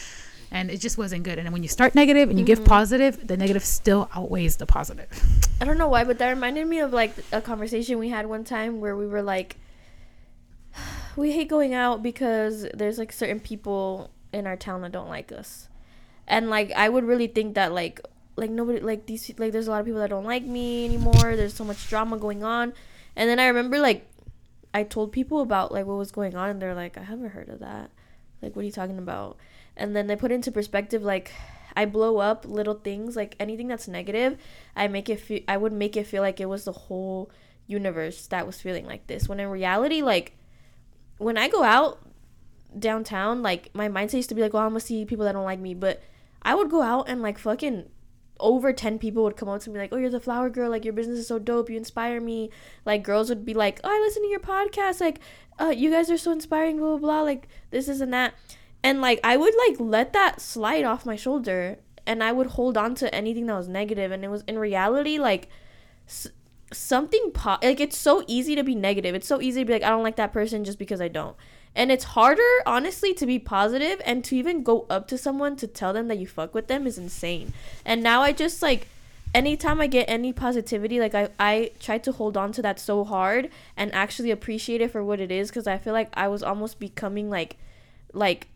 and 0.52 0.70
it 0.70 0.82
just 0.82 0.98
wasn't 0.98 1.24
good. 1.24 1.40
And 1.40 1.52
when 1.54 1.64
you 1.64 1.70
start 1.70 1.96
negative 1.96 2.30
and 2.30 2.38
you 2.38 2.46
mm-hmm. 2.46 2.62
give 2.62 2.66
positive, 2.66 3.26
the 3.26 3.38
negative 3.38 3.64
still 3.64 4.10
outweighs 4.14 4.58
the 4.58 4.66
positive. 4.66 5.10
I 5.62 5.66
don't 5.66 5.78
know 5.78 5.88
why, 5.88 6.04
but 6.04 6.18
that 6.20 6.30
reminded 6.30 6.68
me 6.68 6.80
of 6.80 6.92
like 6.92 7.14
a 7.32 7.42
conversation 7.42 7.98
we 7.98 8.10
had 8.10 8.28
one 8.28 8.44
time 8.44 8.82
where 8.82 8.96
we 8.96 9.08
were 9.08 9.22
like, 9.22 9.56
we 11.16 11.32
hate 11.32 11.48
going 11.48 11.74
out 11.74 12.04
because 12.04 12.68
there's 12.74 12.98
like 12.98 13.14
certain 13.14 13.40
people 13.40 14.12
in 14.34 14.46
our 14.46 14.58
town 14.58 14.82
that 14.82 14.92
don't 14.92 15.10
like 15.10 15.32
us, 15.32 15.70
and 16.28 16.50
like 16.50 16.72
I 16.72 16.90
would 16.90 17.06
really 17.06 17.28
think 17.28 17.56
that 17.56 17.72
like 17.72 18.02
like 18.36 18.50
nobody 18.50 18.80
like 18.80 19.06
these 19.06 19.32
like 19.38 19.52
there's 19.52 19.68
a 19.68 19.72
lot 19.72 19.80
of 19.80 19.86
people 19.86 20.02
that 20.02 20.10
don't 20.10 20.26
like 20.26 20.44
me 20.44 20.86
anymore. 20.86 21.36
There's 21.36 21.54
so 21.54 21.64
much 21.64 21.90
drama 21.90 22.18
going 22.18 22.44
on, 22.44 22.74
and 23.16 23.30
then 23.30 23.40
I 23.40 23.48
remember 23.48 23.80
like 23.80 24.08
I 24.74 24.84
told 24.84 25.12
people 25.12 25.42
about 25.42 25.72
like 25.72 25.86
what 25.86 25.98
was 25.98 26.12
going 26.12 26.36
on, 26.36 26.50
and 26.50 26.62
they're 26.62 26.76
like, 26.76 26.98
I 26.98 27.04
haven't 27.04 27.30
heard 27.30 27.50
of 27.50 27.60
that. 27.60 27.90
Like, 28.42 28.56
what 28.56 28.64
are 28.64 28.66
you 28.66 28.72
talking 28.72 28.98
about? 28.98 29.38
And 29.78 29.96
then 29.96 30.08
they 30.08 30.16
put 30.16 30.32
into 30.32 30.52
perspective 30.52 31.02
like 31.02 31.32
I 31.76 31.86
blow 31.86 32.18
up 32.18 32.46
little 32.46 32.76
things 32.76 33.16
like 33.16 33.36
anything 33.40 33.68
that's 33.68 33.88
negative, 33.88 34.38
I 34.76 34.88
make 34.88 35.10
it 35.10 35.20
feel 35.20 35.42
I 35.48 35.58
would 35.58 35.74
make 35.74 35.96
it 35.98 36.08
feel 36.08 36.22
like 36.22 36.40
it 36.40 36.50
was 36.50 36.66
the 36.66 36.72
whole 36.72 37.32
universe 37.68 38.28
that 38.28 38.46
was 38.46 38.60
feeling 38.60 38.86
like 38.86 39.08
this. 39.08 39.30
When 39.30 39.40
in 39.40 39.50
reality, 39.50 40.02
like 40.02 40.38
when 41.18 41.38
I 41.38 41.48
go 41.48 41.64
out 41.64 42.00
downtown, 42.78 43.42
like 43.42 43.70
my 43.74 43.88
mindset 43.88 44.16
used 44.16 44.30
to 44.30 44.36
be 44.36 44.42
like, 44.42 44.54
well, 44.54 44.64
I'm 44.64 44.70
gonna 44.70 44.80
see 44.80 45.06
people 45.06 45.26
that 45.26 45.34
don't 45.34 45.46
like 45.46 45.60
me, 45.60 45.74
but 45.74 46.02
I 46.42 46.56
would 46.56 46.70
go 46.70 46.82
out 46.82 47.08
and 47.08 47.22
like 47.22 47.38
fucking 47.38 47.90
over 48.42 48.74
10 48.74 49.00
people 49.00 49.24
would 49.24 49.38
come 49.38 49.48
up 49.48 49.62
to 49.62 49.70
me 49.70 49.80
like, 49.80 49.94
oh, 49.94 49.98
you're 49.98 50.10
the 50.10 50.20
flower 50.20 50.50
girl. 50.50 50.70
Like, 50.70 50.84
your 50.84 50.94
business 50.94 51.20
is 51.20 51.28
so 51.28 51.40
dope. 51.40 51.70
You 51.70 51.78
inspire 51.78 52.20
me. 52.20 52.50
Like, 52.86 53.04
girls 53.04 53.30
would 53.30 53.46
be 53.46 53.54
like, 53.54 53.80
oh, 53.84 53.90
I 53.90 54.00
listen 54.00 54.24
to 54.24 54.30
your 54.30 54.40
podcast. 54.40 55.00
Like, 55.00 55.20
uh, 55.60 55.70
you 55.70 55.92
guys 55.92 56.10
are 56.10 56.18
so 56.18 56.32
inspiring, 56.32 56.80
blah, 56.80 56.90
blah, 56.90 56.98
blah. 56.98 57.22
Like, 57.22 57.48
this, 57.70 57.88
is 57.88 58.02
and 58.02 58.12
that 58.14 58.34
and 58.84 59.02
like 59.02 59.20
i 59.24 59.38
would 59.38 59.54
like 59.68 59.80
let 59.80 60.14
that 60.14 60.42
slide 60.42 60.84
off 60.84 61.06
my 61.06 61.16
shoulder 61.16 61.78
and 62.06 62.24
i 62.24 62.32
would 62.32 62.48
hold 62.48 62.78
on 62.78 62.96
to 62.96 63.14
anything 63.14 63.46
that 63.46 63.56
was 63.56 63.68
negative 63.68 64.12
and 64.12 64.24
it 64.24 64.30
was 64.30 64.44
in 64.48 64.58
reality 64.58 65.18
like 65.18 65.48
s- 66.08 66.28
something 66.74 67.32
po- 67.32 67.58
like 67.62 67.80
it's 67.80 67.98
so 67.98 68.24
easy 68.28 68.56
to 68.56 68.64
be 68.64 68.76
negative. 68.76 69.14
It's 69.16 69.28
so 69.28 69.42
easy 69.42 69.62
to 69.62 69.66
be 69.66 69.74
like 69.74 69.84
i 69.84 69.90
don't 69.90 70.04
like 70.04 70.16
that 70.16 70.34
person 70.34 70.64
just 70.64 70.80
because 70.80 71.02
i 71.02 71.08
don't. 71.08 71.36
And 71.76 71.92
it's 71.92 72.04
harder 72.04 72.44
honestly 72.66 73.14
to 73.14 73.26
be 73.26 73.40
positive 73.40 74.02
and 74.06 74.24
to 74.26 74.36
even 74.36 74.64
go 74.64 74.86
up 74.90 75.08
to 75.10 75.18
someone 75.18 75.56
to 75.58 75.68
tell 75.68 75.94
them 75.94 76.08
that 76.08 76.18
you 76.18 76.28
fuck 76.28 76.54
with 76.54 76.68
them 76.68 76.88
is 76.88 76.98
insane. 76.98 77.54
And 77.86 78.02
now 78.02 78.22
i 78.22 78.32
just 78.32 78.62
like 78.62 78.88
anytime 79.34 79.80
i 79.80 79.88
get 79.88 80.10
any 80.10 80.34
positivity 80.34 81.00
like 81.00 81.16
i 81.16 81.30
i 81.40 81.72
try 81.80 81.98
to 81.98 82.12
hold 82.12 82.36
on 82.36 82.52
to 82.52 82.62
that 82.62 82.80
so 82.80 83.06
hard 83.06 83.50
and 83.78 83.94
actually 83.94 84.30
appreciate 84.30 84.82
it 84.82 84.92
for 84.92 85.02
what 85.02 85.22
it 85.22 85.32
is 85.32 85.50
because 85.50 85.68
i 85.68 85.78
feel 85.78 85.94
like 85.94 86.10
i 86.16 86.28
was 86.28 86.44
almost 86.44 86.82
becoming 86.82 87.30
like 87.30 87.56
like 88.12 88.48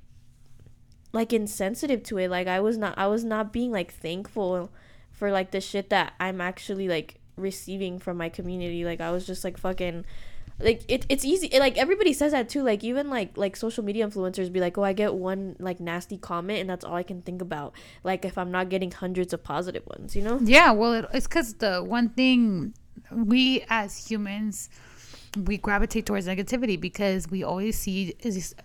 like 1.15 1.33
insensitive 1.33 2.03
to 2.03 2.17
it. 2.17 2.29
Like 2.29 2.47
i 2.47 2.59
was 2.59 2.77
not 2.77 2.97
i 2.97 3.07
was 3.07 3.23
not 3.23 3.51
being 3.51 3.71
like 3.71 3.93
thankful 3.93 4.69
for 5.11 5.31
like 5.31 5.51
the 5.51 5.61
shit 5.61 5.89
that 5.89 6.13
I'm 6.19 6.41
actually 6.41 6.87
like 6.87 7.15
receiving 7.37 7.99
from 7.99 8.17
my 8.17 8.29
community. 8.29 8.85
Like 8.85 9.01
I 9.01 9.11
was 9.11 9.25
just 9.25 9.43
like 9.43 9.57
fucking 9.57 10.05
like 10.59 10.83
it, 10.87 11.05
it's 11.09 11.25
easy 11.25 11.47
it, 11.47 11.59
like 11.59 11.77
everybody 11.77 12.13
says 12.13 12.33
that 12.33 12.49
too. 12.49 12.61
Like 12.61 12.83
even 12.83 13.09
like 13.09 13.37
like 13.37 13.55
social 13.55 13.83
media 13.83 14.05
influencers 14.07 14.51
be 14.51 14.59
like 14.59 14.77
oh 14.77 14.83
i 14.83 14.93
get 14.93 15.15
one 15.15 15.55
like 15.59 15.79
nasty 15.79 16.17
comment 16.17 16.59
and 16.59 16.69
that's 16.69 16.85
all 16.85 16.95
i 16.95 17.03
can 17.03 17.21
think 17.21 17.41
about. 17.41 17.73
Like 18.03 18.25
if 18.25 18.37
i'm 18.37 18.51
not 18.51 18.69
getting 18.69 18.91
hundreds 18.91 19.33
of 19.33 19.41
positive 19.43 19.83
ones 19.87 20.15
you 20.15 20.21
know? 20.21 20.39
Yeah, 20.43 20.71
well, 20.71 20.93
it, 20.93 21.05
it's 21.13 21.27
because 21.27 21.55
the 21.55 21.81
one 21.81 22.09
thing 22.09 22.73
we 23.11 23.63
as 23.69 24.07
humans 24.07 24.69
we 25.35 25.57
gravitate 25.57 26.05
towards 26.05 26.27
negativity 26.27 26.79
because 26.79 27.29
we 27.29 27.43
always 27.43 27.77
see 27.77 28.15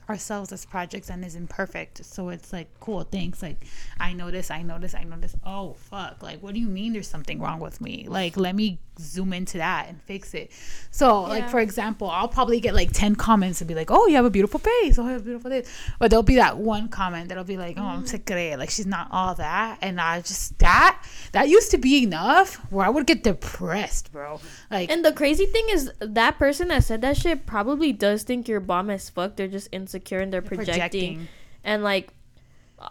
ourselves 0.08 0.52
as 0.52 0.64
projects 0.64 1.10
and 1.10 1.24
is 1.24 1.34
imperfect. 1.34 2.04
So 2.04 2.28
it's 2.28 2.52
like, 2.52 2.68
cool, 2.80 3.02
thanks. 3.02 3.42
Like, 3.42 3.66
I 3.98 4.12
notice, 4.12 4.50
I 4.50 4.62
notice, 4.62 4.94
I 4.94 5.04
notice. 5.04 5.36
Oh, 5.44 5.74
fuck. 5.74 6.22
Like, 6.22 6.42
what 6.42 6.54
do 6.54 6.60
you 6.60 6.68
mean 6.68 6.92
there's 6.92 7.08
something 7.08 7.40
wrong 7.40 7.60
with 7.60 7.80
me? 7.80 8.06
Like, 8.08 8.36
let 8.36 8.54
me 8.54 8.78
zoom 9.00 9.32
into 9.32 9.58
that 9.58 9.88
and 9.88 10.00
fix 10.02 10.34
it. 10.34 10.50
So, 10.90 11.22
like, 11.22 11.48
for 11.48 11.60
example, 11.60 12.08
I'll 12.10 12.28
probably 12.28 12.60
get 12.60 12.74
like 12.74 12.92
10 12.92 13.16
comments 13.16 13.60
and 13.60 13.68
be 13.68 13.74
like, 13.74 13.90
oh, 13.90 14.06
you 14.06 14.16
have 14.16 14.24
a 14.24 14.30
beautiful 14.30 14.60
face. 14.60 14.98
Oh, 14.98 15.04
you 15.04 15.12
have 15.12 15.22
a 15.22 15.24
beautiful 15.24 15.50
face. 15.50 15.68
But 15.98 16.10
there'll 16.10 16.22
be 16.22 16.36
that 16.36 16.58
one 16.58 16.88
comment 16.88 17.28
that'll 17.28 17.44
be 17.44 17.56
like, 17.56 17.78
oh, 17.78 17.84
I'm 17.84 18.04
mm. 18.04 18.08
sick 18.08 18.28
of 18.30 18.36
it. 18.36 18.58
Like, 18.58 18.70
she's 18.70 18.86
not 18.86 19.08
all 19.10 19.34
that. 19.36 19.78
And 19.80 20.00
I 20.00 20.20
just, 20.20 20.58
that, 20.58 21.02
that 21.32 21.48
used 21.48 21.70
to 21.70 21.78
be 21.78 22.02
enough 22.02 22.56
where 22.70 22.84
I 22.84 22.90
would 22.90 23.06
get 23.06 23.22
depressed, 23.22 24.12
bro. 24.12 24.40
Like, 24.70 24.90
and 24.90 25.04
the 25.04 25.12
crazy 25.12 25.46
thing 25.46 25.66
is 25.70 25.90
that 26.00 26.38
person 26.38 26.59
that 26.68 26.84
said 26.84 27.00
that 27.00 27.16
shit 27.16 27.46
probably 27.46 27.92
does 27.92 28.22
think 28.22 28.48
you're 28.48 28.60
bomb 28.60 28.90
as 28.90 29.08
fuck 29.10 29.36
they're 29.36 29.48
just 29.48 29.68
insecure 29.72 30.18
and 30.18 30.32
they're 30.32 30.42
projecting, 30.42 30.68
projecting. 30.74 31.28
and 31.64 31.82
like 31.82 32.12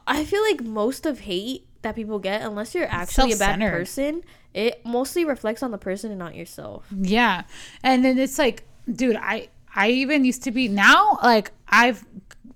i 0.07 0.23
feel 0.23 0.41
like 0.43 0.61
most 0.61 1.05
of 1.05 1.21
hate 1.21 1.65
that 1.81 1.95
people 1.95 2.19
get 2.19 2.41
unless 2.41 2.75
you're 2.75 2.88
actually 2.89 3.31
a 3.31 3.38
bad 3.38 3.59
person 3.59 4.23
it 4.53 4.83
mostly 4.85 5.23
reflects 5.25 5.61
on 5.63 5.71
the 5.71 5.77
person 5.77 6.09
and 6.09 6.19
not 6.19 6.35
yourself 6.35 6.85
Yeah. 6.91 7.43
And 7.83 8.03
then 8.03 8.17
it's 8.17 8.39
like, 8.39 8.63
dude, 8.91 9.15
I 9.15 9.49
I 9.75 9.89
even 9.91 10.25
used 10.25 10.43
to 10.45 10.51
be 10.51 10.67
now 10.67 11.19
like 11.21 11.51
I've 11.67 12.03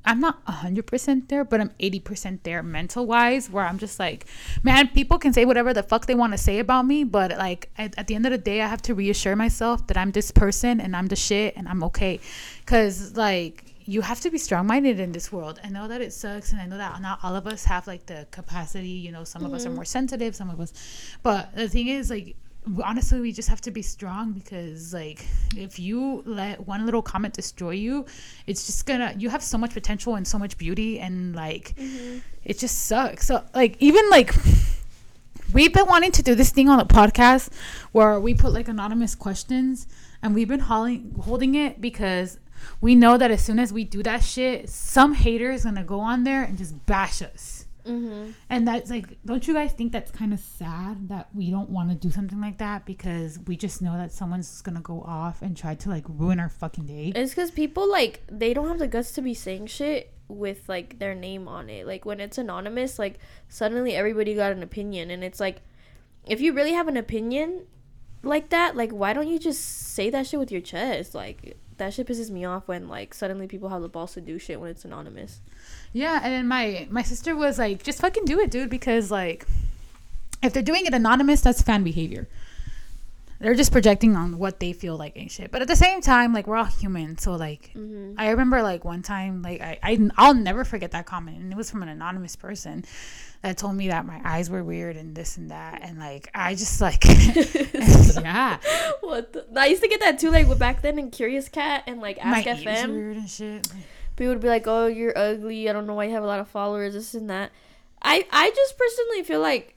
I'm 0.06 0.20
not 0.20 0.46
100% 0.46 1.30
there, 1.30 1.44
but 1.46 1.62
I'm 1.62 1.70
80% 1.80 2.40
there 2.44 2.62
mental 2.62 3.06
wise 3.06 3.50
where 3.50 3.66
I'm 3.66 3.78
just 3.78 4.00
like, 4.00 4.26
man, 4.62 4.90
people 4.90 5.18
can 5.18 5.34
say 5.34 5.46
whatever 5.46 5.74
the 5.74 5.84
fuck 5.84 6.06
they 6.06 6.16
want 6.16 6.34
to 6.34 6.38
say 6.38 6.60
about 6.60 6.86
me, 6.86 7.04
but 7.04 7.32
like 7.32 7.70
at, 7.78 7.98
at 7.98 8.08
the 8.08 8.16
end 8.16 8.26
of 8.26 8.32
the 8.32 8.38
day, 8.38 8.62
I 8.62 8.68
have 8.68 8.82
to 8.84 8.94
reassure 8.94 9.36
myself 9.36 9.88
that 9.88 9.98
I'm 9.98 10.12
this 10.12 10.32
person 10.32 10.82
and 10.82 10.96
I'm 10.96 11.08
the 11.08 11.16
shit 11.16 11.56
and 11.56 11.68
I'm 11.70 11.84
okay. 11.86 12.20
Cuz 12.66 13.16
like 13.16 13.74
you 13.86 14.02
have 14.02 14.20
to 14.22 14.30
be 14.30 14.38
strong 14.38 14.68
minded 14.68 15.00
in 15.00 15.12
this 15.12 15.32
world. 15.32 15.60
I 15.64 15.70
know 15.70 15.88
that 15.88 16.02
it 16.02 16.14
sucks 16.14 16.52
and 16.52 16.62
I 16.62 16.66
know 16.66 16.78
that 16.78 17.02
not 17.02 17.20
all 17.24 17.36
of 17.36 17.48
us 17.48 17.66
have 17.66 17.88
like 17.88 18.06
the 18.06 18.28
capacity, 18.32 18.90
you 18.90 19.12
know, 19.12 19.24
some 19.24 19.46
of 19.46 19.54
us 19.54 19.66
are 19.66 19.70
mm-hmm. 19.70 19.76
more 19.76 19.86
sensitive, 19.86 20.36
some 20.36 20.50
of 20.50 20.60
us 20.60 20.74
but 21.22 21.56
the 21.56 21.68
thing 21.68 21.88
is 21.88 22.10
like 22.10 22.36
honestly 22.84 23.20
we 23.20 23.32
just 23.32 23.50
have 23.50 23.62
to 23.62 23.72
be 23.72 23.82
strong 23.82 24.32
because 24.32 24.94
like 24.94 25.26
if 25.56 25.80
you 25.80 26.24
let 26.26 26.66
one 26.66 26.86
little 26.86 27.02
comment 27.02 27.34
destroy 27.34 27.72
you 27.72 28.06
it's 28.48 28.66
just 28.66 28.86
gonna 28.86 29.14
you 29.18 29.30
have 29.30 29.44
so 29.44 29.58
much 29.58 29.74
potential 29.74 30.16
and 30.16 30.28
so 30.28 30.38
much 30.38 30.58
beauty 30.58 31.00
and 31.00 31.36
like 31.36 31.76
mm-hmm. 31.76 32.20
it 32.44 32.58
just 32.60 32.86
sucks. 32.86 33.28
So 33.28 33.44
like 33.54 33.76
even 33.80 34.10
like 34.10 34.34
we've 35.54 35.74
been 35.74 35.88
wanting 35.88 36.12
to 36.14 36.24
do 36.24 36.36
this 36.36 36.52
thing 36.52 36.70
on 36.70 36.78
the 36.78 36.86
podcast 36.86 37.50
where 37.92 38.20
we 38.20 38.34
put 38.34 38.54
like 38.54 38.68
anonymous 38.68 39.16
questions 39.16 39.88
and 40.22 40.34
we've 40.34 40.48
been 40.48 40.62
holding 40.62 41.16
holding 41.22 41.56
it 41.56 41.82
because 41.82 42.40
we 42.80 42.96
know 42.96 43.18
that 43.18 43.30
as 43.30 43.44
soon 43.44 43.60
as 43.60 43.74
we 43.74 43.84
do 43.84 44.02
that 44.04 44.24
shit 44.24 44.70
some 44.70 45.14
hater 45.16 45.52
is 45.52 45.66
gonna 45.66 45.84
go 45.84 46.00
on 46.00 46.24
there 46.24 46.44
and 46.44 46.58
just 46.58 46.86
bash 46.86 47.22
us 47.22 47.63
mm-hmm. 47.86 48.32
and 48.50 48.68
that's 48.68 48.90
like, 48.90 49.18
don't 49.26 49.48
you 49.48 49.54
guys 49.54 49.74
think 49.74 49.92
that's 49.92 50.12
kind 50.12 50.34
of 50.34 50.40
sad 50.40 51.10
that 51.10 51.30
we 51.34 51.52
don't 51.52 51.70
want 51.70 51.90
to 51.90 51.96
do 51.96 52.12
something 52.12 52.42
like 52.42 52.58
that 52.58 52.86
because 52.86 53.40
we 53.48 53.56
just 53.56 53.82
know 53.82 53.98
that 53.98 54.12
someone's 54.12 54.62
gonna 54.62 54.82
go 54.82 55.02
off 55.02 55.42
and 55.42 55.56
try 55.56 55.76
to 55.76 55.90
like 55.90 56.06
ruin 56.08 56.40
our 56.40 56.50
fucking 56.50 56.86
day? 56.86 57.12
it's 57.16 57.32
because 57.32 57.52
people 57.52 57.90
like 57.90 58.22
they 58.30 58.54
don't 58.54 58.68
have 58.68 58.80
the 58.80 58.88
guts 58.88 59.12
to 59.12 59.22
be 59.22 59.34
saying 59.34 59.68
shit 59.68 60.14
with 60.28 60.68
like 60.68 61.00
their 61.00 61.14
name 61.14 61.48
on 61.48 61.70
it 61.70 61.86
like 61.86 62.06
when 62.06 62.20
it's 62.20 62.38
anonymous 62.38 62.98
like 62.98 63.20
suddenly 63.50 63.96
everybody 63.96 64.34
got 64.34 64.52
an 64.52 64.64
opinion 64.64 65.12
and 65.12 65.24
it's 65.24 65.40
like 65.40 65.62
if 66.26 66.42
you 66.42 66.54
really 66.54 66.74
have 66.74 66.88
an 66.88 66.98
opinion 66.98 67.66
like 68.24 68.50
that 68.50 68.76
like 68.76 68.92
why 68.92 69.14
don't 69.14 69.28
you 69.28 69.38
just 69.38 69.62
say 69.62 70.10
that 70.10 70.26
shit 70.26 70.40
with 70.40 70.52
your 70.52 70.62
chest 70.62 71.14
like 71.14 71.58
that 71.78 71.94
shit 71.94 72.08
pisses 72.08 72.30
me 72.30 72.46
off 72.46 72.68
when 72.68 72.88
like 72.88 73.14
suddenly 73.14 73.48
people 73.48 73.70
have 73.70 73.82
the 73.82 73.90
balls 73.90 74.14
to 74.14 74.22
do 74.22 74.38
shit 74.40 74.60
when 74.60 74.70
it's 74.70 74.86
anonymous 74.86 75.42
Yeah, 75.92 76.20
and 76.24 76.34
then 76.34 76.48
my 76.48 76.88
my 76.90 77.04
sister 77.04 77.36
was 77.36 77.60
like, 77.60 77.84
just 77.84 78.00
fucking 78.02 78.26
do 78.26 78.40
it, 78.40 78.52
dude, 78.52 78.70
because 78.70 79.12
like, 79.12 79.46
if 80.42 80.54
they're 80.54 80.64
doing 80.64 80.86
it 80.86 80.94
anonymous, 80.94 81.42
that's 81.42 81.62
fan 81.62 81.84
behavior. 81.84 82.28
They're 83.44 83.56
just 83.56 83.72
projecting 83.72 84.16
on 84.16 84.38
what 84.38 84.60
they 84.60 84.74
feel 84.74 84.96
like 84.96 85.18
and 85.18 85.30
shit. 85.30 85.52
But 85.52 85.62
at 85.62 85.68
the 85.68 85.76
same 85.76 86.02
time, 86.02 86.34
like 86.34 86.48
we're 86.48 86.56
all 86.56 86.66
human, 86.66 87.18
so 87.18 87.34
like 87.34 87.72
mm-hmm. 87.76 88.14
I 88.18 88.30
remember 88.30 88.64
like 88.64 88.86
one 88.86 89.02
time, 89.02 89.42
like 89.42 89.62
I, 89.62 89.78
I 89.84 90.10
I'll 90.18 90.34
never 90.34 90.64
forget 90.64 90.92
that 90.92 91.06
comment, 91.06 91.40
and 91.40 91.52
it 91.52 91.56
was 91.56 91.70
from 91.70 91.84
an 91.84 91.90
anonymous 91.90 92.36
person 92.36 92.86
that 93.42 93.58
told 93.58 93.76
me 93.76 93.90
that 93.90 94.06
my 94.06 94.22
eyes 94.24 94.50
were 94.50 94.64
weird 94.64 94.96
and 94.96 95.14
this 95.14 95.36
and 95.36 95.52
that, 95.52 95.82
and 95.84 96.00
like 96.00 96.30
I 96.34 96.56
just 96.56 96.80
like 96.80 97.04
yeah, 97.06 98.58
what 99.02 99.34
the- 99.34 99.46
i 99.58 99.66
used 99.66 99.84
to 99.84 99.90
get 99.90 100.00
that 100.00 100.18
too 100.18 100.32
like 100.32 100.58
back 100.58 100.82
then 100.82 100.98
in 100.98 101.12
curious 101.12 101.50
cat 101.50 101.84
and 101.86 102.00
like 102.00 102.18
my 102.24 102.40
ask 102.40 102.48
ears 102.48 102.64
fm 102.64 102.90
weird 102.94 103.18
and 103.18 103.30
shit. 103.30 103.68
people 104.16 104.34
would 104.34 104.42
be 104.42 104.48
like, 104.48 104.66
"Oh, 104.68 104.88
you're 104.88 105.18
ugly. 105.18 105.70
I 105.70 105.74
don't 105.74 105.86
know 105.86 105.94
why 105.96 106.06
you 106.06 106.14
have 106.14 106.24
a 106.24 106.28
lot 106.28 106.40
of 106.40 106.48
followers. 106.48 106.94
This 106.94 107.14
and 107.14 107.30
that." 107.30 107.52
I 108.02 108.26
I 108.32 108.50
just 108.50 108.78
personally 108.78 109.24
feel 109.24 109.40
like 109.40 109.76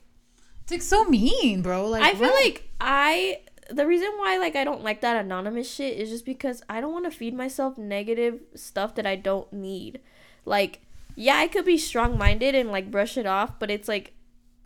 It's 0.63 0.73
like 0.73 0.83
so 0.83 1.05
mean, 1.05 1.63
bro. 1.63 1.89
Like 1.89 2.03
I 2.03 2.13
feel 2.13 2.29
what? 2.29 2.45
like 2.45 2.69
I 2.81 3.41
the 3.71 3.87
reason 3.87 4.09
why 4.17 4.39
like 4.39 4.57
I 4.57 4.65
don't 4.65 4.83
like 4.83 5.01
that 5.01 5.17
anonymous 5.17 5.71
shit 5.73 5.99
is 5.99 6.11
just 6.11 6.25
because 6.25 6.63
I 6.69 6.81
don't 6.81 6.93
want 6.93 7.05
to 7.05 7.11
feed 7.11 7.35
myself 7.35 7.77
negative 7.79 8.41
stuff 8.55 8.95
that 8.97 9.07
I 9.07 9.17
don't 9.17 9.53
need. 9.53 10.01
Like, 10.45 10.81
yeah, 11.15 11.37
I 11.37 11.49
could 11.49 11.65
be 11.65 11.79
strong 11.79 12.19
minded 12.19 12.55
and 12.55 12.71
like 12.71 12.91
brush 12.91 13.17
it 13.17 13.27
off, 13.27 13.59
but 13.59 13.71
it's 13.71 13.89
like 13.89 14.13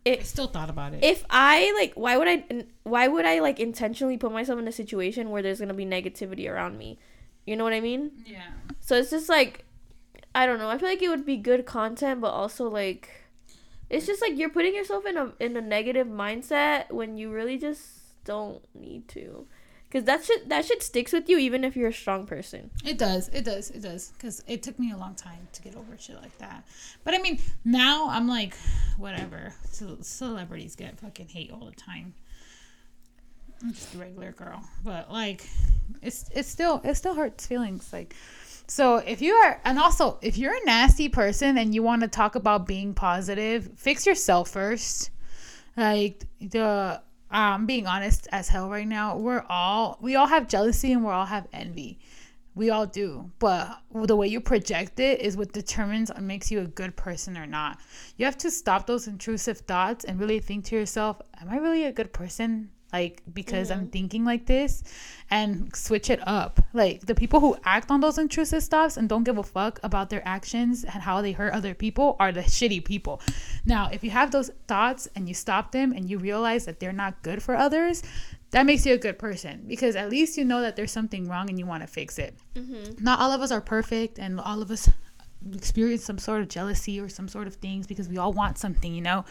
I 0.07 0.19
still 0.19 0.47
thought 0.47 0.71
about 0.71 0.95
it. 0.95 1.05
if 1.05 1.25
I 1.29 1.73
like 1.79 1.93
why 1.95 2.17
would 2.17 2.29
I 2.29 2.65
why 2.85 3.09
would 3.09 3.27
I 3.27 3.41
like 3.41 3.61
intentionally 3.61 4.17
put 4.17 4.33
myself 4.33 4.59
in 4.59 4.67
a 4.67 4.73
situation 4.73 5.31
where 5.31 5.43
there's 5.43 5.61
gonna 5.61 5.75
be 5.75 5.87
negativity 5.87 6.51
around 6.51 6.79
me? 6.79 6.99
You 7.47 7.57
know 7.57 7.65
what 7.65 7.73
I 7.73 7.81
mean? 7.81 8.13
yeah. 8.27 8.43
So 8.81 8.97
it's 8.97 9.11
just 9.11 9.29
like 9.29 9.65
I 10.35 10.47
don't 10.47 10.59
know. 10.59 10.69
I 10.69 10.79
feel 10.79 10.89
like 10.89 11.03
it 11.03 11.09
would 11.09 11.27
be 11.27 11.37
good 11.37 11.67
content, 11.67 12.21
but 12.21 12.31
also 12.31 12.69
like 12.69 13.11
it's 13.89 14.07
just 14.07 14.23
like 14.23 14.39
you're 14.39 14.51
putting 14.51 14.75
yourself 14.75 15.05
in 15.05 15.17
a 15.17 15.33
in 15.41 15.57
a 15.57 15.61
negative 15.61 16.07
mindset 16.07 16.91
when 16.91 17.17
you 17.17 17.31
really 17.31 17.59
just 17.59 18.00
don't 18.31 18.63
need 18.75 19.09
to. 19.09 19.47
Cause 19.91 20.05
that 20.05 20.25
shit 20.25 20.49
that 20.49 20.65
shit 20.65 20.85
sticks 20.85 21.13
with 21.13 21.29
you 21.29 21.37
even 21.39 21.65
if 21.65 21.75
you're 21.75 21.89
a 21.89 21.93
strong 21.93 22.25
person. 22.25 22.71
It 22.85 22.97
does. 22.97 23.29
It 23.31 23.45
does. 23.45 23.71
It 23.71 23.83
does. 23.83 24.13
Because 24.13 24.41
it 24.47 24.63
took 24.63 24.79
me 24.79 24.93
a 24.93 24.97
long 24.97 25.17
time 25.17 25.49
to 25.53 25.63
get 25.63 25.75
over 25.75 25.99
shit 25.99 26.15
like 26.23 26.37
that. 26.39 26.65
But 27.03 27.15
I 27.15 27.19
mean, 27.19 27.41
now 27.65 28.09
I'm 28.09 28.29
like, 28.29 28.55
whatever. 28.99 29.53
Ce- 29.69 30.07
celebrities 30.07 30.77
get 30.77 31.01
fucking 31.01 31.27
hate 31.27 31.51
all 31.51 31.65
the 31.65 31.75
time. 31.75 32.15
I'm 33.63 33.73
just 33.73 33.93
a 33.97 33.99
regular 33.99 34.31
girl, 34.31 34.63
but 34.85 35.11
like, 35.11 35.45
it's 36.03 36.31
it's 36.33 36.49
still 36.49 36.81
it 36.85 36.95
still 36.95 37.15
hurts 37.15 37.47
feelings. 37.47 37.93
Like, 37.93 38.15
so 38.69 38.99
if 38.99 39.21
you 39.21 39.35
are, 39.35 39.61
and 39.65 39.77
also 39.77 40.19
if 40.23 40.39
you're 40.39 40.55
a 40.55 40.65
nasty 40.65 41.09
person 41.09 41.59
and 41.59 41.75
you 41.75 41.83
want 41.83 42.03
to 42.03 42.09
talk 42.09 42.37
about 42.37 42.65
being 42.65 42.95
positive, 42.95 43.73
fix 43.77 44.07
yourself 44.07 44.51
first. 44.51 45.11
Like 45.77 46.25
the 46.41 47.03
um 47.31 47.67
being 47.67 47.87
honest 47.87 48.29
as 48.33 48.49
hell 48.49 48.69
right 48.69 48.87
now, 48.89 49.17
we're 49.17 49.45
all 49.49 49.99
we 50.01 50.17
all 50.17 50.27
have 50.27 50.49
jealousy 50.49 50.93
and 50.93 51.05
we 51.05 51.11
all 51.11 51.27
have 51.27 51.47
envy. 51.53 51.99
We 52.55 52.71
all 52.71 52.87
do. 52.87 53.31
But 53.39 53.81
the 53.93 54.17
way 54.17 54.27
you 54.27 54.41
project 54.41 54.99
it 54.99 55.21
is 55.21 55.37
what 55.37 55.53
determines 55.53 56.11
and 56.11 56.27
makes 56.27 56.51
you 56.51 56.61
a 56.61 56.67
good 56.67 56.97
person 56.97 57.39
or 57.39 57.47
not. 57.47 57.79
You 58.17 58.25
have 58.25 58.39
to 58.39 58.51
stop 58.51 58.87
those 58.87 59.07
intrusive 59.07 59.59
thoughts 59.59 60.05
and 60.05 60.19
really 60.19 60.41
think 60.41 60.65
to 60.67 60.77
yourself, 60.77 61.21
am 61.41 61.49
I 61.49 61.57
really 61.57 61.85
a 61.85 61.93
good 61.93 62.13
person? 62.13 62.71
Like 62.93 63.23
because 63.33 63.71
I'm 63.71 63.81
mm-hmm. 63.81 63.91
thinking 63.91 64.25
like 64.25 64.47
this 64.47 64.83
and 65.31 65.75
switch 65.75 66.11
it 66.11 66.21
up. 66.27 66.61
Like 66.73 67.07
the 67.07 67.15
people 67.15 67.41
who 67.41 67.57
act 67.65 67.91
on 67.91 68.01
those 68.01 68.19
intrusive 68.19 68.65
thoughts 68.65 68.97
and 68.97 69.09
don't 69.09 69.25
give 69.25 69.39
a 69.39 69.43
fuck 69.43 69.79
about 69.83 70.11
their 70.11 70.27
actions 70.27 70.85
and 70.85 71.03
how 71.03 71.23
they 71.23 71.33
hurt 71.33 71.53
other 71.53 71.75
people 71.75 72.17
are 72.19 72.33
the 72.33 72.41
shitty 72.41 72.85
people. 72.85 73.21
Now, 73.65 73.89
if 73.93 74.03
you 74.03 74.11
have 74.11 74.31
those 74.33 74.51
thoughts 74.67 75.09
and 75.15 75.29
you 75.29 75.35
stop 75.35 75.73
them 75.73 75.93
and 75.93 76.11
you 76.11 76.19
realize 76.19 76.65
that 76.67 76.81
they're 76.81 76.93
not 76.93 77.23
good 77.23 77.43
for 77.43 77.55
others, 77.55 78.03
that 78.51 78.67
makes 78.67 78.85
you 78.85 78.95
a 78.95 78.99
good 78.99 79.19
person 79.19 79.65
because 79.69 79.95
at 79.95 80.11
least 80.11 80.37
you 80.37 80.45
know 80.45 80.61
that 80.61 80.75
there's 80.75 80.91
something 80.91 81.29
wrong 81.29 81.49
and 81.49 81.59
you 81.59 81.67
want 81.67 81.83
to 81.83 81.87
fix 81.87 82.19
it. 82.19 82.35
Mm-hmm. 82.55 83.03
Not 83.05 83.21
all 83.21 83.31
of 83.31 83.41
us 83.41 83.53
are 83.53 83.61
perfect 83.61 84.19
and 84.19 84.41
all 84.41 84.61
of 84.61 84.71
us 84.71 84.89
experience 85.55 86.05
some 86.05 86.19
sort 86.19 86.41
of 86.43 86.49
jealousy 86.49 87.01
or 87.01 87.09
some 87.09 87.29
sort 87.29 87.47
of 87.47 87.55
things 87.55 87.87
because 87.87 88.09
we 88.09 88.19
all 88.19 88.33
want 88.33 88.59
something, 88.59 88.93
you 88.95 89.01
know. 89.01 89.25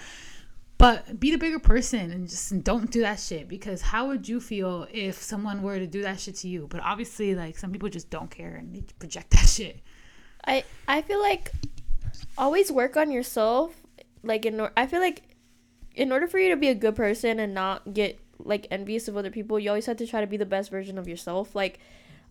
But 0.79 1.19
be 1.19 1.29
the 1.29 1.37
bigger 1.37 1.59
person 1.59 2.09
and 2.09 2.29
just 2.29 2.63
don't 2.63 2.89
do 2.89 3.01
that 3.01 3.19
shit 3.19 3.49
because 3.49 3.81
how 3.81 4.07
would 4.07 4.29
you 4.29 4.39
feel 4.39 4.87
if 4.93 5.21
someone 5.21 5.61
were 5.61 5.77
to 5.77 5.85
do 5.85 6.01
that 6.03 6.21
shit 6.21 6.35
to 6.37 6.47
you? 6.47 6.67
But 6.69 6.79
obviously, 6.79 7.35
like 7.35 7.57
some 7.57 7.73
people 7.73 7.89
just 7.89 8.09
don't 8.09 8.31
care 8.31 8.55
and 8.55 8.73
they 8.73 8.83
project 8.97 9.31
that 9.31 9.49
shit. 9.49 9.81
I 10.47 10.63
I 10.87 11.01
feel 11.01 11.19
like 11.19 11.51
always 12.37 12.71
work 12.71 12.95
on 12.95 13.11
yourself. 13.11 13.75
Like 14.23 14.45
in 14.45 14.69
I 14.77 14.87
feel 14.87 15.01
like 15.01 15.35
in 15.95 16.13
order 16.13 16.27
for 16.27 16.39
you 16.39 16.49
to 16.51 16.55
be 16.55 16.69
a 16.69 16.75
good 16.75 16.95
person 16.95 17.39
and 17.39 17.53
not 17.53 17.93
get 17.93 18.17
like 18.41 18.65
envious 18.71 19.09
of 19.09 19.17
other 19.17 19.29
people, 19.29 19.59
you 19.59 19.69
always 19.69 19.85
have 19.85 19.97
to 19.97 20.07
try 20.07 20.21
to 20.21 20.27
be 20.27 20.37
the 20.37 20.45
best 20.45 20.71
version 20.71 20.97
of 20.97 21.09
yourself. 21.09 21.55
Like 21.55 21.79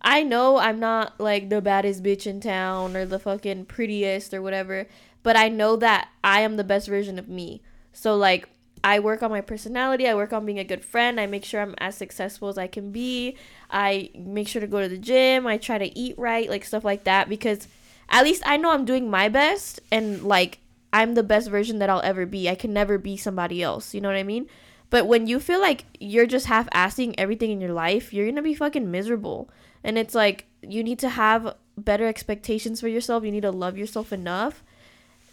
I 0.00 0.22
know 0.22 0.56
I'm 0.56 0.80
not 0.80 1.20
like 1.20 1.50
the 1.50 1.60
baddest 1.60 2.02
bitch 2.02 2.26
in 2.26 2.40
town 2.40 2.96
or 2.96 3.04
the 3.04 3.18
fucking 3.18 3.66
prettiest 3.66 4.32
or 4.32 4.40
whatever, 4.40 4.86
but 5.22 5.36
I 5.36 5.50
know 5.50 5.76
that 5.76 6.08
I 6.24 6.40
am 6.40 6.56
the 6.56 6.64
best 6.64 6.88
version 6.88 7.18
of 7.18 7.28
me. 7.28 7.60
So 7.98 8.16
like 8.16 8.48
I 8.84 9.00
work 9.00 9.24
on 9.24 9.30
my 9.32 9.40
personality, 9.40 10.06
I 10.06 10.14
work 10.14 10.32
on 10.32 10.46
being 10.46 10.60
a 10.60 10.64
good 10.64 10.84
friend, 10.84 11.18
I 11.18 11.26
make 11.26 11.44
sure 11.44 11.60
I'm 11.60 11.74
as 11.78 11.96
successful 11.96 12.48
as 12.48 12.56
I 12.56 12.68
can 12.68 12.92
be. 12.92 13.36
I 13.72 14.10
make 14.14 14.46
sure 14.46 14.60
to 14.60 14.68
go 14.68 14.80
to 14.80 14.88
the 14.88 14.98
gym, 14.98 15.48
I 15.48 15.58
try 15.58 15.78
to 15.78 15.98
eat 15.98 16.16
right, 16.16 16.48
like 16.48 16.64
stuff 16.64 16.84
like 16.84 17.02
that 17.04 17.28
because 17.28 17.66
at 18.08 18.22
least 18.22 18.44
I 18.46 18.56
know 18.56 18.70
I'm 18.70 18.84
doing 18.84 19.10
my 19.10 19.28
best 19.28 19.80
and 19.90 20.22
like 20.22 20.60
I'm 20.92 21.14
the 21.14 21.24
best 21.24 21.50
version 21.50 21.80
that 21.80 21.90
I'll 21.90 22.00
ever 22.02 22.24
be. 22.24 22.48
I 22.48 22.54
can 22.54 22.72
never 22.72 22.98
be 22.98 23.16
somebody 23.16 23.64
else, 23.64 23.92
you 23.92 24.00
know 24.00 24.08
what 24.08 24.16
I 24.16 24.22
mean? 24.22 24.46
But 24.90 25.08
when 25.08 25.26
you 25.26 25.40
feel 25.40 25.60
like 25.60 25.84
you're 25.98 26.26
just 26.26 26.46
half 26.46 26.70
assing 26.70 27.16
everything 27.18 27.50
in 27.50 27.60
your 27.60 27.72
life, 27.72 28.14
you're 28.14 28.28
gonna 28.28 28.42
be 28.42 28.54
fucking 28.54 28.88
miserable. 28.88 29.50
And 29.82 29.98
it's 29.98 30.14
like 30.14 30.46
you 30.62 30.84
need 30.84 31.00
to 31.00 31.08
have 31.08 31.56
better 31.76 32.06
expectations 32.06 32.80
for 32.80 32.86
yourself. 32.86 33.24
You 33.24 33.32
need 33.32 33.42
to 33.42 33.50
love 33.50 33.76
yourself 33.76 34.12
enough 34.12 34.62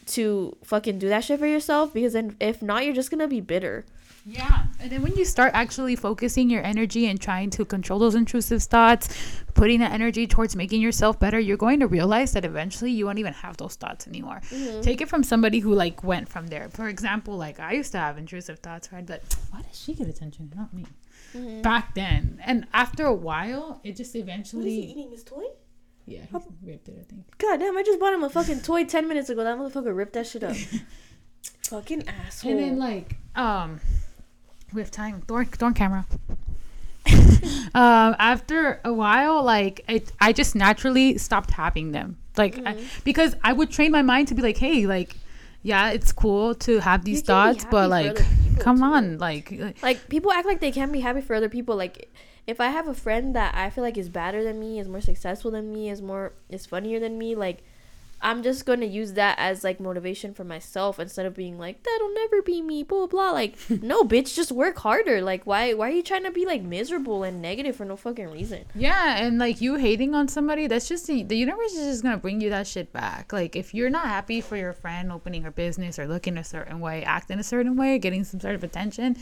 to 0.07 0.55
fucking 0.63 0.99
do 0.99 1.09
that 1.09 1.23
shit 1.23 1.39
for 1.39 1.47
yourself 1.47 1.93
because 1.93 2.13
then 2.13 2.35
if 2.39 2.61
not, 2.61 2.85
you're 2.85 2.93
just 2.93 3.11
gonna 3.11 3.27
be 3.27 3.41
bitter. 3.41 3.85
Yeah. 4.25 4.63
And 4.79 4.91
then 4.91 5.03
when 5.03 5.15
you 5.15 5.23
start 5.23 5.51
actually 5.53 5.95
focusing 5.95 6.49
your 6.49 6.63
energy 6.63 7.05
and 7.05 7.21
trying 7.21 7.51
to 7.51 7.63
control 7.63 7.99
those 7.99 8.15
intrusive 8.15 8.63
thoughts, 8.63 9.07
putting 9.53 9.79
that 9.81 9.91
energy 9.91 10.25
towards 10.25 10.55
making 10.55 10.81
yourself 10.81 11.19
better, 11.19 11.39
you're 11.39 11.57
going 11.57 11.79
to 11.81 11.87
realize 11.87 12.31
that 12.33 12.43
eventually 12.43 12.89
you 12.89 13.05
won't 13.05 13.19
even 13.19 13.33
have 13.33 13.57
those 13.57 13.75
thoughts 13.75 14.07
anymore. 14.07 14.41
Mm-hmm. 14.49 14.81
Take 14.81 15.01
it 15.01 15.09
from 15.09 15.21
somebody 15.21 15.59
who 15.59 15.75
like 15.75 16.03
went 16.03 16.27
from 16.27 16.47
there. 16.47 16.69
For 16.69 16.87
example, 16.87 17.37
like 17.37 17.59
I 17.59 17.73
used 17.73 17.91
to 17.91 17.99
have 17.99 18.17
intrusive 18.17 18.59
thoughts 18.59 18.91
where 18.91 18.97
I'd 18.97 19.05
be 19.05 19.13
like, 19.13 19.23
why 19.51 19.61
does 19.61 19.79
she 19.79 19.93
get 19.93 20.07
attention? 20.07 20.51
Not 20.55 20.73
me. 20.73 20.87
Mm-hmm. 21.35 21.61
Back 21.61 21.93
then. 21.93 22.41
And 22.43 22.65
after 22.73 23.05
a 23.05 23.13
while, 23.13 23.79
it 23.83 23.95
just 23.95 24.15
eventually 24.15 24.73
eating 24.73 25.11
his 25.11 25.23
toy? 25.23 25.43
Yeah, 26.07 26.21
he 26.31 26.37
ripped 26.71 26.87
it, 26.89 26.97
I 26.99 27.03
think. 27.03 27.37
God 27.37 27.59
damn, 27.59 27.75
I 27.77 27.83
just 27.83 27.99
bought 27.99 28.13
him 28.13 28.23
a 28.23 28.29
fucking 28.29 28.61
toy 28.61 28.85
ten 28.85 29.07
minutes 29.07 29.29
ago. 29.29 29.43
That 29.43 29.57
motherfucker 29.57 29.95
ripped 29.95 30.13
that 30.13 30.27
shit 30.27 30.43
up. 30.43 30.55
fucking 31.63 32.07
asshole. 32.07 32.51
And 32.51 32.59
then 32.59 32.79
like 32.79 33.15
um 33.35 33.79
we 34.73 34.81
have 34.81 34.91
time. 34.91 35.21
Thorn 35.21 35.45
thorn 35.45 35.73
camera. 35.73 36.05
um 37.75 38.15
after 38.19 38.81
a 38.83 38.91
while 38.91 39.43
like 39.43 39.81
it, 39.87 40.11
i 40.19 40.33
just 40.33 40.55
naturally 40.55 41.17
stopped 41.19 41.51
having 41.51 41.91
them 41.91 42.17
like 42.35 42.55
Mm-hmm. 42.55 42.83
because 43.03 43.35
i 43.43 43.53
would 43.53 43.69
train 43.69 43.91
my 43.91 44.01
mind 44.01 44.27
to 44.29 44.33
be 44.35 44.41
like 44.41 44.57
hey 44.57 44.87
like 44.87 45.15
yeah 45.61 45.91
it's 45.91 46.11
cool 46.11 46.55
to 46.55 46.79
have 46.79 47.05
these 47.05 47.21
thoughts 47.21 47.63
but 47.69 47.89
like 47.91 48.17
come 48.59 48.77
too. 48.79 48.83
on 48.85 49.17
like 49.19 49.51
like- 49.51 49.83
like 49.83 50.09
people 50.09 50.31
act 50.31 50.47
like 50.47 50.61
they 50.61 50.71
can't 50.71 50.91
be 50.91 50.99
happy 50.99 51.21
for 51.21 51.35
other 51.35 51.47
people 51.49 51.75
like 51.75 52.11
if 52.47 52.59
i 52.59 52.67
have 52.67 52.87
a 52.87 52.93
friend 52.93 53.35
that 53.35 53.53
i 53.55 53.69
feel 53.69 53.83
like 53.83 53.97
is 53.97 54.09
better 54.09 54.43
than 54.43 54.59
me 54.59 54.79
is 54.79 54.87
more 54.87 55.01
successful 55.01 55.51
than 55.51 55.73
me 55.73 55.89
is 55.89 56.01
more 56.01 56.33
is 56.49 56.65
funnier 56.65 56.99
than 56.99 57.17
me 57.17 57.35
like 57.35 57.63
i'm 58.25 58.41
just 58.43 58.65
going 58.65 58.79
to 58.81 58.85
use 58.87 59.13
that 59.13 59.35
as 59.39 59.63
like 59.63 59.79
motivation 59.79 60.33
for 60.33 60.43
myself 60.43 60.99
instead 60.99 61.25
of 61.27 61.33
being 61.35 61.57
like 61.59 61.83
that'll 61.83 62.13
never 62.13 62.41
be 62.41 62.61
me 62.61 62.81
blah 62.83 63.05
blah. 63.07 63.31
Like 63.31 63.55
no 63.69 64.03
bitch 64.03 64.33
just 64.35 64.51
work 64.51 64.77
harder. 64.79 65.21
Like 65.21 65.45
why 65.45 65.73
why 65.73 65.87
are 65.89 65.91
you 65.93 66.01
trying 66.03 66.23
to 66.23 66.31
be 66.31 66.45
like 66.45 66.63
miserable 66.63 67.23
and 67.23 67.41
negative 67.41 67.75
for 67.75 67.85
no 67.85 67.95
fucking 67.95 68.29
reason? 68.31 68.65
Yeah 68.73 69.17
and 69.23 69.37
like 69.37 69.61
you 69.61 69.75
hating 69.75 70.15
on 70.15 70.27
somebody 70.27 70.65
that's 70.67 70.87
just 70.89 71.05
the, 71.07 71.21
the 71.23 71.37
universe 71.37 71.73
is 71.73 71.85
just 71.87 72.03
gonna 72.03 72.17
bring 72.17 72.41
you 72.41 72.49
that 72.49 72.65
shit 72.67 72.91
back. 72.91 73.31
Like 73.31 73.55
if 73.55 73.73
you're 73.75 73.91
not 73.91 74.05
happy 74.07 74.41
for 74.41 74.57
your 74.57 74.73
friend 74.73 75.11
opening 75.11 75.43
her 75.43 75.51
business 75.51 75.99
or 75.99 76.07
looking 76.07 76.37
a 76.37 76.43
certain 76.43 76.79
way 76.79 77.03
acting 77.03 77.37
a 77.39 77.43
certain 77.43 77.75
way 77.75 77.99
getting 77.99 78.23
some 78.23 78.39
sort 78.39 78.55
of 78.55 78.63
attention 78.63 79.17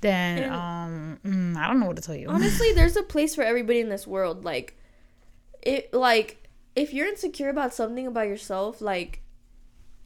then 0.00 0.44
And- 0.44 0.52
um 0.54 1.18
mm, 1.26 1.56
i 1.58 1.66
don't 1.68 1.80
know 1.80 1.86
what 1.86 1.96
to 1.96 2.02
tell 2.02 2.14
you. 2.16 2.28
honestly 2.28 2.72
there's 2.72 2.96
a 3.02 3.02
place 3.02 3.34
for 3.34 3.42
everybody 3.42 3.80
in 3.80 3.90
this 3.90 4.06
world. 4.06 4.42
Like 4.44 4.74
it 5.62 5.92
like 5.92 6.47
if 6.78 6.94
you're 6.94 7.08
insecure 7.08 7.48
about 7.48 7.74
something 7.74 8.06
about 8.06 8.26
yourself 8.26 8.80
like 8.80 9.20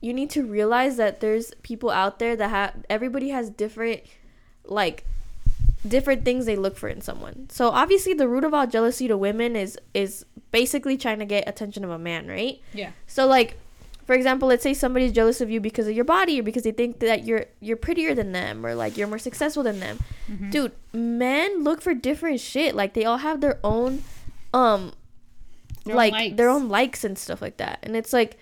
you 0.00 0.12
need 0.12 0.30
to 0.30 0.44
realize 0.44 0.96
that 0.96 1.20
there's 1.20 1.52
people 1.62 1.90
out 1.90 2.18
there 2.18 2.35
that 2.35 2.48
have 2.48 2.74
everybody 2.88 3.28
has 3.28 3.50
different 3.50 4.00
like 4.64 5.04
different 5.87 6.24
things 6.24 6.46
they 6.46 6.56
look 6.56 6.76
for 6.76 6.88
in 6.88 7.00
someone 7.00 7.46
so 7.50 7.68
obviously 7.68 8.14
the 8.14 8.28
root 8.28 8.44
of 8.44 8.54
all 8.54 8.66
jealousy 8.66 9.06
to 9.06 9.16
women 9.16 9.54
is 9.54 9.78
is 9.94 10.24
basically 10.50 10.96
trying 10.96 11.18
to 11.18 11.24
get 11.24 11.46
attention 11.48 11.85
of 11.85 11.90
a 11.90 11.98
man 11.98 12.26
right 12.26 12.61
yeah 12.72 12.90
so 13.06 13.26
like 13.26 13.56
for 14.04 14.14
example, 14.14 14.48
let's 14.48 14.64
say 14.64 14.74
somebody's 14.74 15.12
jealous 15.12 15.40
of 15.40 15.48
you 15.48 15.61
because 15.61 15.87
of 15.87 15.94
your 15.94 16.04
body 16.04 16.40
or 16.40 16.42
because 16.42 16.64
they 16.64 16.72
think 16.72 16.98
that 16.98 17.24
you're 17.24 17.46
you're 17.61 17.76
prettier 17.76 18.14
than 18.16 18.32
them 18.32 18.66
or 18.66 18.74
like 18.74 18.96
you're 18.96 19.06
more 19.06 19.18
successful 19.18 19.62
than 19.62 19.78
them. 19.78 20.00
Mm-hmm. 20.30 20.50
Dude, 20.50 20.72
men 20.92 21.62
look 21.62 21.80
for 21.80 21.94
different 21.94 22.40
shit. 22.40 22.74
Like 22.74 22.94
they 22.94 23.04
all 23.04 23.18
have 23.18 23.40
their 23.40 23.61
own 23.62 24.02
um 24.52 24.92
Their 25.85 25.97
like 25.97 26.12
likes. 26.12 26.37
their 26.37 26.49
own 26.49 26.68
likes 26.68 27.05
and 27.05 27.18
stuff 27.18 27.42
like 27.42 27.57
that. 27.59 27.81
And 27.83 27.97
it's 27.97 28.12
like 28.12 28.38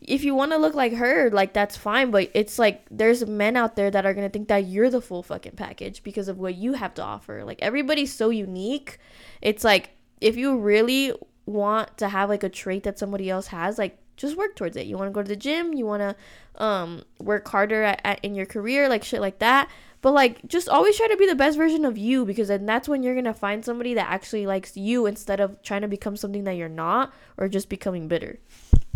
if 0.00 0.22
you 0.22 0.34
want 0.34 0.52
to 0.52 0.58
look 0.58 0.74
like 0.74 0.92
her, 0.94 1.30
like 1.30 1.54
that's 1.54 1.76
fine, 1.76 2.10
but 2.10 2.30
it's 2.34 2.58
like 2.58 2.84
there's 2.90 3.26
men 3.26 3.56
out 3.56 3.74
there 3.74 3.90
that 3.90 4.04
are 4.04 4.12
going 4.12 4.26
to 4.26 4.32
think 4.32 4.48
that 4.48 4.66
you're 4.66 4.90
the 4.90 5.00
full 5.00 5.22
fucking 5.22 5.56
package 5.56 6.02
because 6.02 6.28
of 6.28 6.38
what 6.38 6.54
you 6.56 6.74
have 6.74 6.94
to 6.94 7.02
offer. 7.02 7.42
Like 7.44 7.60
everybody's 7.62 8.12
so 8.12 8.28
unique. 8.28 8.98
It's 9.40 9.64
like 9.64 9.90
if 10.20 10.36
you 10.36 10.58
really 10.58 11.12
want 11.46 11.96
to 11.98 12.08
have 12.08 12.28
like 12.28 12.42
a 12.42 12.48
trait 12.48 12.82
that 12.82 12.98
somebody 12.98 13.30
else 13.30 13.46
has, 13.48 13.78
like 13.78 13.98
just 14.16 14.36
work 14.36 14.56
towards 14.56 14.76
it. 14.76 14.86
You 14.86 14.98
want 14.98 15.08
to 15.08 15.12
go 15.12 15.22
to 15.22 15.28
the 15.28 15.36
gym, 15.36 15.72
you 15.72 15.86
want 15.86 16.00
to 16.02 16.62
um 16.62 17.02
work 17.18 17.48
harder 17.48 17.82
at, 17.82 18.00
at 18.04 18.20
in 18.22 18.34
your 18.34 18.46
career, 18.46 18.88
like 18.88 19.04
shit 19.04 19.20
like 19.22 19.38
that. 19.38 19.70
But 20.04 20.12
like 20.12 20.46
just 20.46 20.68
always 20.68 20.98
try 20.98 21.08
to 21.08 21.16
be 21.16 21.26
the 21.26 21.34
best 21.34 21.56
version 21.56 21.86
of 21.86 21.96
you 21.96 22.26
because 22.26 22.48
then 22.48 22.66
that's 22.66 22.86
when 22.86 23.02
you're 23.02 23.14
to 23.22 23.32
find 23.32 23.64
somebody 23.64 23.94
that 23.94 24.06
actually 24.10 24.46
likes 24.46 24.76
you 24.76 25.06
instead 25.06 25.40
of 25.40 25.62
trying 25.62 25.80
to 25.80 25.88
become 25.88 26.14
something 26.14 26.44
that 26.44 26.58
you're 26.58 26.68
not 26.68 27.10
or 27.38 27.48
just 27.48 27.70
becoming 27.70 28.06
bitter. 28.06 28.38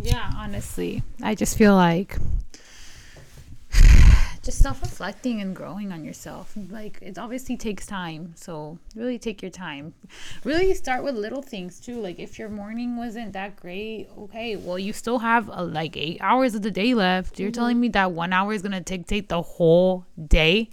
Yeah, 0.02 0.30
honestly, 0.36 1.02
I 1.22 1.34
just 1.34 1.56
feel 1.56 1.74
like 1.74 2.18
just 4.42 4.58
self-reflecting 4.58 5.40
and 5.40 5.54
growing 5.54 5.92
on 5.92 6.04
yourself. 6.04 6.52
Like 6.70 6.98
it 7.02 7.18
obviously 7.18 7.56
takes 7.56 7.86
time, 7.86 8.32
so 8.36 8.78
really 8.94 9.18
take 9.18 9.42
your 9.42 9.50
time. 9.50 9.94
Really 10.44 10.74
start 10.74 11.02
with 11.04 11.14
little 11.14 11.42
things 11.42 11.80
too. 11.80 12.00
Like 12.00 12.18
if 12.18 12.38
your 12.38 12.48
morning 12.48 12.96
wasn't 12.96 13.32
that 13.32 13.56
great, 13.56 14.08
okay, 14.18 14.56
well 14.56 14.78
you 14.78 14.92
still 14.92 15.18
have 15.18 15.50
uh, 15.50 15.64
like 15.64 15.96
eight 15.96 16.18
hours 16.20 16.54
of 16.54 16.62
the 16.62 16.70
day 16.70 16.94
left. 16.94 17.38
You're 17.38 17.50
telling 17.50 17.80
me 17.80 17.88
that 17.90 18.12
one 18.12 18.32
hour 18.32 18.52
is 18.52 18.62
gonna 18.62 18.80
dictate 18.80 19.28
the 19.28 19.42
whole 19.42 20.06
day. 20.26 20.70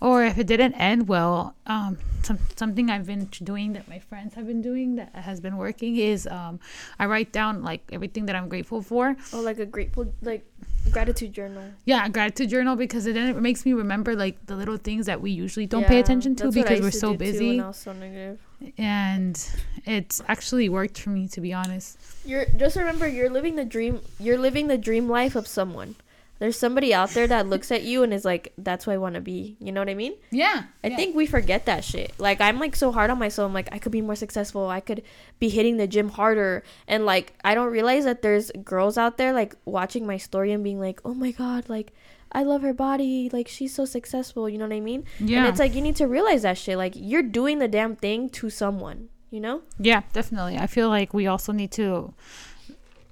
Or 0.00 0.24
if 0.24 0.38
it 0.38 0.46
didn't 0.46 0.74
end 0.74 1.08
well, 1.08 1.54
um, 1.66 1.98
some, 2.22 2.38
something 2.56 2.90
I've 2.90 3.06
been 3.06 3.26
doing 3.26 3.74
that 3.74 3.88
my 3.88 3.98
friends 3.98 4.34
have 4.34 4.46
been 4.46 4.62
doing 4.62 4.96
that 4.96 5.14
has 5.14 5.40
been 5.40 5.56
working 5.56 5.96
is 5.96 6.26
um, 6.26 6.58
I 6.98 7.06
write 7.06 7.32
down 7.32 7.62
like 7.62 7.82
everything 7.92 8.26
that 8.26 8.36
I'm 8.36 8.48
grateful 8.48 8.82
for. 8.82 9.16
Oh, 9.32 9.40
like 9.40 9.58
a 9.58 9.66
grateful 9.66 10.12
like 10.22 10.44
gratitude 10.90 11.32
journal. 11.32 11.64
Yeah, 11.84 12.06
a 12.06 12.08
gratitude 12.08 12.50
journal 12.50 12.76
because 12.76 13.06
it 13.06 13.14
then 13.14 13.28
it 13.28 13.40
makes 13.40 13.64
me 13.66 13.72
remember 13.72 14.16
like 14.16 14.46
the 14.46 14.56
little 14.56 14.76
things 14.76 15.06
that 15.06 15.20
we 15.20 15.30
usually 15.30 15.66
don't 15.66 15.86
pay 15.86 16.00
attention 16.00 16.34
to 16.36 16.44
that's 16.44 16.56
what 16.56 16.66
I 16.66 16.68
because 16.70 16.84
we're 16.84 16.90
to 16.90 16.98
so 16.98 17.14
busy. 17.14 17.48
when 17.48 17.60
I 17.60 17.68
was 17.68 17.76
so 17.76 17.92
negative. 17.92 18.38
And 18.78 19.50
it's 19.86 20.22
actually 20.28 20.68
worked 20.68 20.98
for 20.98 21.10
me 21.10 21.28
to 21.28 21.40
be 21.40 21.52
honest. 21.52 21.98
You're 22.24 22.46
just 22.56 22.76
remember 22.76 23.06
you're 23.06 23.30
living 23.30 23.56
the 23.56 23.64
dream. 23.64 24.00
You're 24.18 24.38
living 24.38 24.68
the 24.68 24.78
dream 24.78 25.08
life 25.08 25.36
of 25.36 25.46
someone. 25.46 25.96
There's 26.40 26.58
somebody 26.58 26.92
out 26.92 27.10
there 27.10 27.26
that 27.26 27.46
looks 27.48 27.70
at 27.70 27.82
you 27.82 28.02
and 28.02 28.12
is 28.12 28.24
like, 28.24 28.52
"That's 28.56 28.86
who 28.86 28.90
I 28.90 28.96
want 28.96 29.14
to 29.14 29.20
be." 29.20 29.56
You 29.60 29.72
know 29.72 29.80
what 29.82 29.90
I 29.90 29.94
mean? 29.94 30.14
Yeah, 30.30 30.64
I 30.82 30.88
think 30.96 31.14
we 31.14 31.26
forget 31.26 31.66
that 31.66 31.84
shit. 31.84 32.14
Like 32.18 32.40
I'm 32.40 32.58
like 32.58 32.74
so 32.74 32.90
hard 32.90 33.10
on 33.10 33.18
myself. 33.18 33.46
I'm 33.46 33.52
like 33.54 33.68
I 33.70 33.78
could 33.78 33.92
be 33.92 34.00
more 34.00 34.16
successful. 34.16 34.68
I 34.68 34.80
could 34.80 35.02
be 35.38 35.50
hitting 35.50 35.76
the 35.76 35.86
gym 35.86 36.08
harder. 36.08 36.64
And 36.88 37.04
like 37.04 37.34
I 37.44 37.54
don't 37.54 37.70
realize 37.70 38.04
that 38.04 38.22
there's 38.22 38.50
girls 38.64 38.96
out 38.96 39.18
there 39.18 39.32
like 39.34 39.54
watching 39.66 40.06
my 40.06 40.16
story 40.16 40.50
and 40.50 40.64
being 40.64 40.80
like, 40.80 40.98
"Oh 41.04 41.14
my 41.14 41.30
god, 41.30 41.68
like 41.68 41.92
I 42.32 42.42
love 42.42 42.62
her 42.62 42.72
body. 42.72 43.28
Like 43.30 43.46
she's 43.46 43.74
so 43.74 43.84
successful." 43.84 44.48
You 44.48 44.56
know 44.56 44.66
what 44.66 44.74
I 44.74 44.80
mean? 44.80 45.04
Yeah, 45.20 45.40
And 45.40 45.48
it's 45.48 45.58
like 45.60 45.74
you 45.74 45.82
need 45.82 45.96
to 45.96 46.06
realize 46.06 46.42
that 46.42 46.56
shit. 46.56 46.78
Like 46.78 46.94
you're 46.96 47.22
doing 47.22 47.58
the 47.58 47.68
damn 47.68 47.96
thing 47.96 48.30
to 48.40 48.48
someone. 48.48 49.10
You 49.30 49.38
know? 49.38 49.62
yeah, 49.78 50.02
definitely. 50.12 50.56
I 50.58 50.66
feel 50.66 50.88
like 50.88 51.14
we 51.14 51.28
also 51.28 51.52
need 51.52 51.70
to. 51.72 52.14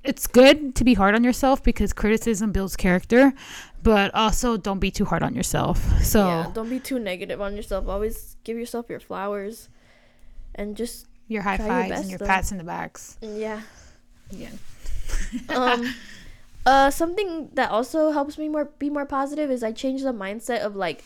It's 0.08 0.26
good 0.26 0.74
to 0.76 0.84
be 0.84 0.94
hard 0.94 1.14
on 1.14 1.22
yourself 1.22 1.62
because 1.62 1.92
criticism 1.92 2.50
builds 2.50 2.76
character, 2.76 3.34
but 3.82 4.14
also 4.14 4.56
don't 4.56 4.78
be 4.78 4.90
too 4.90 5.04
hard 5.04 5.22
on 5.22 5.34
yourself. 5.34 5.78
So 6.02 6.26
yeah. 6.26 6.50
Don't 6.54 6.70
be 6.70 6.80
too 6.80 6.98
negative 6.98 7.42
on 7.42 7.54
yourself. 7.54 7.86
Always 7.86 8.36
give 8.42 8.56
yourself 8.56 8.88
your 8.88 9.00
flowers, 9.00 9.68
and 10.54 10.78
just 10.78 11.04
your 11.28 11.42
high 11.42 11.58
your 11.58 11.66
fives 11.66 11.90
best, 11.90 12.00
and 12.00 12.10
your 12.10 12.18
though. 12.18 12.26
pats 12.26 12.50
in 12.52 12.56
the 12.56 12.64
backs. 12.64 13.18
yeah. 13.20 13.60
Yeah. 14.30 14.48
um 15.50 15.94
uh 16.64 16.90
something 16.90 17.50
that 17.52 17.70
also 17.70 18.10
helps 18.10 18.38
me 18.38 18.48
more 18.48 18.66
be 18.78 18.88
more 18.88 19.04
positive 19.04 19.50
is 19.50 19.62
I 19.62 19.72
change 19.72 20.02
the 20.02 20.12
mindset 20.12 20.60
of 20.60 20.74
like 20.74 21.04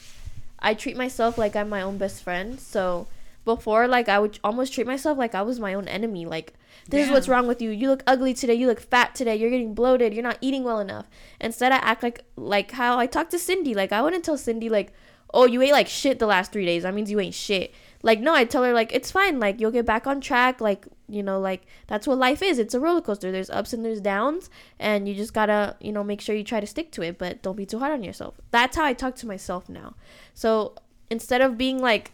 I 0.60 0.74
treat 0.74 0.96
myself 0.96 1.38
like 1.38 1.56
I'm 1.56 1.68
my 1.68 1.82
own 1.82 1.98
best 1.98 2.22
friend. 2.22 2.60
So 2.60 3.08
before 3.44 3.88
like 3.88 4.08
I 4.08 4.20
would 4.20 4.38
almost 4.44 4.72
treat 4.72 4.86
myself 4.86 5.18
like 5.18 5.34
I 5.34 5.42
was 5.42 5.58
my 5.58 5.74
own 5.74 5.88
enemy. 5.88 6.24
Like 6.24 6.54
This 6.88 7.06
is 7.06 7.12
what's 7.12 7.28
wrong 7.28 7.46
with 7.46 7.62
you. 7.62 7.70
You 7.70 7.88
look 7.88 8.02
ugly 8.06 8.34
today. 8.34 8.54
You 8.54 8.66
look 8.66 8.80
fat 8.80 9.14
today. 9.14 9.36
You're 9.36 9.50
getting 9.50 9.74
bloated. 9.74 10.12
You're 10.12 10.22
not 10.22 10.38
eating 10.40 10.64
well 10.64 10.80
enough. 10.80 11.08
Instead, 11.40 11.72
I 11.72 11.76
act 11.76 12.02
like 12.02 12.24
like 12.36 12.72
how 12.72 12.98
I 12.98 13.06
talk 13.06 13.30
to 13.30 13.38
Cindy. 13.38 13.74
Like 13.74 13.92
I 13.92 14.02
wouldn't 14.02 14.24
tell 14.24 14.36
Cindy 14.36 14.68
like, 14.68 14.92
oh, 15.32 15.46
you 15.46 15.62
ate 15.62 15.72
like 15.72 15.88
shit 15.88 16.18
the 16.18 16.26
last 16.26 16.52
three 16.52 16.66
days. 16.66 16.82
That 16.82 16.94
means 16.94 17.10
you 17.10 17.20
ain't 17.20 17.34
shit. 17.34 17.72
Like 18.02 18.20
no, 18.20 18.34
I 18.34 18.44
tell 18.44 18.64
her 18.64 18.72
like 18.72 18.92
it's 18.92 19.10
fine. 19.10 19.38
Like 19.38 19.60
you'll 19.60 19.70
get 19.70 19.86
back 19.86 20.06
on 20.06 20.20
track. 20.20 20.60
Like 20.60 20.86
you 21.08 21.22
know, 21.22 21.38
like 21.38 21.62
that's 21.86 22.06
what 22.06 22.18
life 22.18 22.42
is. 22.42 22.58
It's 22.58 22.74
a 22.74 22.80
roller 22.80 23.00
coaster. 23.00 23.30
There's 23.30 23.50
ups 23.50 23.72
and 23.72 23.84
there's 23.84 24.00
downs, 24.00 24.50
and 24.78 25.08
you 25.08 25.14
just 25.14 25.32
gotta 25.32 25.76
you 25.80 25.92
know 25.92 26.02
make 26.02 26.20
sure 26.20 26.34
you 26.34 26.44
try 26.44 26.60
to 26.60 26.66
stick 26.66 26.90
to 26.92 27.02
it, 27.02 27.18
but 27.18 27.42
don't 27.42 27.56
be 27.56 27.66
too 27.66 27.78
hard 27.78 27.92
on 27.92 28.02
yourself. 28.02 28.40
That's 28.50 28.76
how 28.76 28.84
I 28.84 28.92
talk 28.92 29.14
to 29.16 29.26
myself 29.26 29.68
now. 29.68 29.94
So 30.34 30.74
instead 31.10 31.40
of 31.42 31.56
being 31.56 31.78
like 31.78 32.12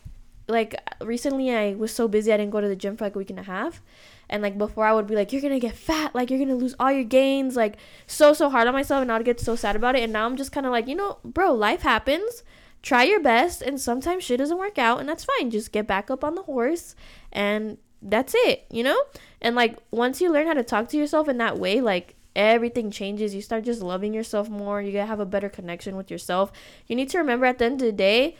like 0.48 0.74
recently 1.00 1.54
I 1.54 1.74
was 1.74 1.92
so 1.92 2.08
busy 2.08 2.32
I 2.32 2.36
didn't 2.36 2.52
go 2.52 2.60
to 2.60 2.68
the 2.68 2.76
gym 2.76 2.96
for 2.96 3.04
like 3.04 3.14
a 3.14 3.18
week 3.18 3.30
and 3.30 3.38
a 3.38 3.44
half. 3.44 3.82
And 4.30 4.42
like 4.42 4.58
before 4.58 4.84
I 4.84 4.92
would 4.92 5.06
be 5.06 5.14
like, 5.14 5.32
You're 5.32 5.42
gonna 5.42 5.58
get 5.58 5.74
fat, 5.74 6.14
like 6.14 6.30
you're 6.30 6.38
gonna 6.38 6.54
lose 6.54 6.74
all 6.78 6.92
your 6.92 7.04
gains, 7.04 7.56
like 7.56 7.76
so 8.06 8.32
so 8.32 8.48
hard 8.50 8.68
on 8.68 8.74
myself 8.74 9.02
and 9.02 9.10
I'd 9.10 9.24
get 9.24 9.40
so 9.40 9.56
sad 9.56 9.76
about 9.76 9.96
it. 9.96 10.02
And 10.02 10.12
now 10.12 10.26
I'm 10.26 10.36
just 10.36 10.52
kinda 10.52 10.70
like, 10.70 10.86
you 10.86 10.94
know, 10.94 11.18
bro, 11.24 11.52
life 11.52 11.82
happens. 11.82 12.42
Try 12.82 13.04
your 13.04 13.20
best 13.20 13.62
and 13.62 13.80
sometimes 13.80 14.24
shit 14.24 14.38
doesn't 14.38 14.58
work 14.58 14.78
out 14.78 15.00
and 15.00 15.08
that's 15.08 15.24
fine. 15.24 15.50
Just 15.50 15.72
get 15.72 15.86
back 15.86 16.10
up 16.10 16.22
on 16.22 16.34
the 16.34 16.42
horse 16.42 16.94
and 17.32 17.78
that's 18.00 18.34
it, 18.36 18.66
you 18.70 18.82
know? 18.82 19.00
And 19.40 19.56
like 19.56 19.78
once 19.90 20.20
you 20.20 20.32
learn 20.32 20.46
how 20.46 20.54
to 20.54 20.62
talk 20.62 20.88
to 20.90 20.96
yourself 20.96 21.28
in 21.28 21.38
that 21.38 21.58
way, 21.58 21.80
like 21.80 22.14
everything 22.36 22.90
changes. 22.90 23.34
You 23.34 23.42
start 23.42 23.64
just 23.64 23.82
loving 23.82 24.14
yourself 24.14 24.48
more. 24.48 24.80
You 24.80 24.96
have 24.98 25.20
a 25.20 25.26
better 25.26 25.48
connection 25.48 25.96
with 25.96 26.10
yourself. 26.10 26.52
You 26.86 26.94
need 26.94 27.08
to 27.10 27.18
remember 27.18 27.46
at 27.46 27.58
the 27.58 27.64
end 27.64 27.82
of 27.82 27.86
the 27.86 27.92
day, 27.92 28.36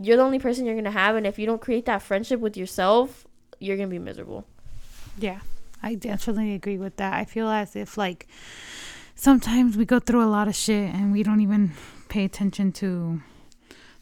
you're 0.00 0.16
the 0.16 0.22
only 0.22 0.38
person 0.38 0.66
you're 0.66 0.74
gonna 0.74 0.90
have, 0.90 1.16
and 1.16 1.26
if 1.26 1.38
you 1.38 1.46
don't 1.46 1.60
create 1.60 1.86
that 1.86 2.02
friendship 2.02 2.40
with 2.40 2.56
yourself, 2.56 3.26
you're 3.58 3.76
gonna 3.76 3.88
be 3.88 3.98
miserable. 3.98 4.44
Yeah, 5.18 5.40
I 5.82 5.94
definitely 5.94 6.54
agree 6.54 6.78
with 6.78 6.96
that. 6.96 7.12
I 7.14 7.24
feel 7.24 7.48
as 7.48 7.74
if 7.74 7.98
like 7.98 8.28
sometimes 9.14 9.76
we 9.76 9.84
go 9.84 9.98
through 9.98 10.22
a 10.22 10.30
lot 10.30 10.48
of 10.48 10.54
shit 10.54 10.94
and 10.94 11.12
we 11.12 11.22
don't 11.22 11.40
even 11.40 11.72
pay 12.08 12.24
attention 12.24 12.72
to 12.72 13.20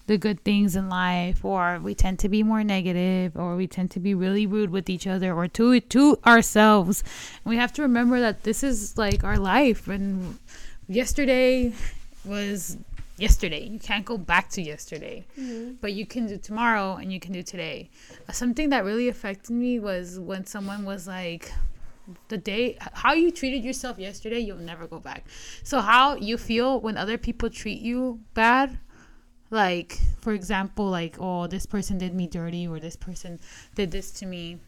the 0.07 0.19
good 0.19 0.45
things 0.45 0.77
in 0.77 0.89
life 0.89 1.45
or 1.45 1.81
we 1.83 1.95
tend 1.95 2.19
to 2.21 2.29
be 2.29 2.43
more 2.43 2.63
negative 2.63 3.37
or 3.37 3.57
we 3.57 3.67
tend 3.67 3.91
to 3.91 3.99
be 3.99 4.15
really 4.15 4.47
rude 4.47 4.71
with 4.71 4.89
each 4.89 5.07
other 5.07 5.33
or 5.33 5.49
to 5.49 5.81
to 5.81 6.17
ourselves 6.25 7.03
and 7.45 7.51
we 7.51 7.57
have 7.57 7.73
to 7.73 7.83
remember 7.83 8.21
that 8.21 8.45
this 8.45 8.63
is 8.63 8.97
like 8.97 9.25
our 9.25 9.37
life 9.37 9.89
and 9.89 10.39
yesterday 10.87 11.73
was 12.25 12.77
yesterday. 13.17 13.65
You 13.65 13.79
can't 13.79 14.05
go 14.05 14.19
back 14.19 14.51
to 14.51 14.63
yesterday. 14.63 15.27
Mm-hmm. 15.39 15.75
but 15.81 15.93
you 15.93 16.07
can 16.07 16.27
do 16.27 16.37
tomorrow 16.37 16.97
and 16.97 17.13
you 17.13 17.21
can 17.21 17.33
do 17.33 17.43
today. 17.43 17.91
Something 18.31 18.71
that 18.71 18.85
really 18.85 19.09
affected 19.09 19.53
me 19.53 19.79
was 19.79 20.19
when 20.19 20.47
someone 20.47 20.85
was 20.85 21.07
like 21.07 21.53
the 22.29 22.37
day 22.37 22.79
how 22.93 23.15
you 23.15 23.33
treated 23.33 23.65
yourself 23.65 23.99
yesterday 23.99 24.39
you'll 24.39 24.59
never 24.59 24.87
go 24.87 24.99
back. 25.01 25.27
So 25.63 25.81
how 25.81 26.17
you 26.17 26.39
feel 26.39 26.81
when 26.81 26.97
other 26.97 27.19
people 27.19 27.51
treat 27.51 27.81
you 27.81 28.21
bad? 28.35 28.79
Like 29.51 29.99
for 30.21 30.33
example 30.33 30.89
like 30.89 31.17
oh 31.19 31.47
this 31.47 31.67
person 31.67 31.99
did 31.99 32.15
me 32.15 32.27
dirty 32.27 32.67
or 32.67 32.81
this 32.81 32.97
person 32.97 33.41
did 33.75 33.91
this 33.91 34.11
to 34.13 34.27
me. 34.27 34.59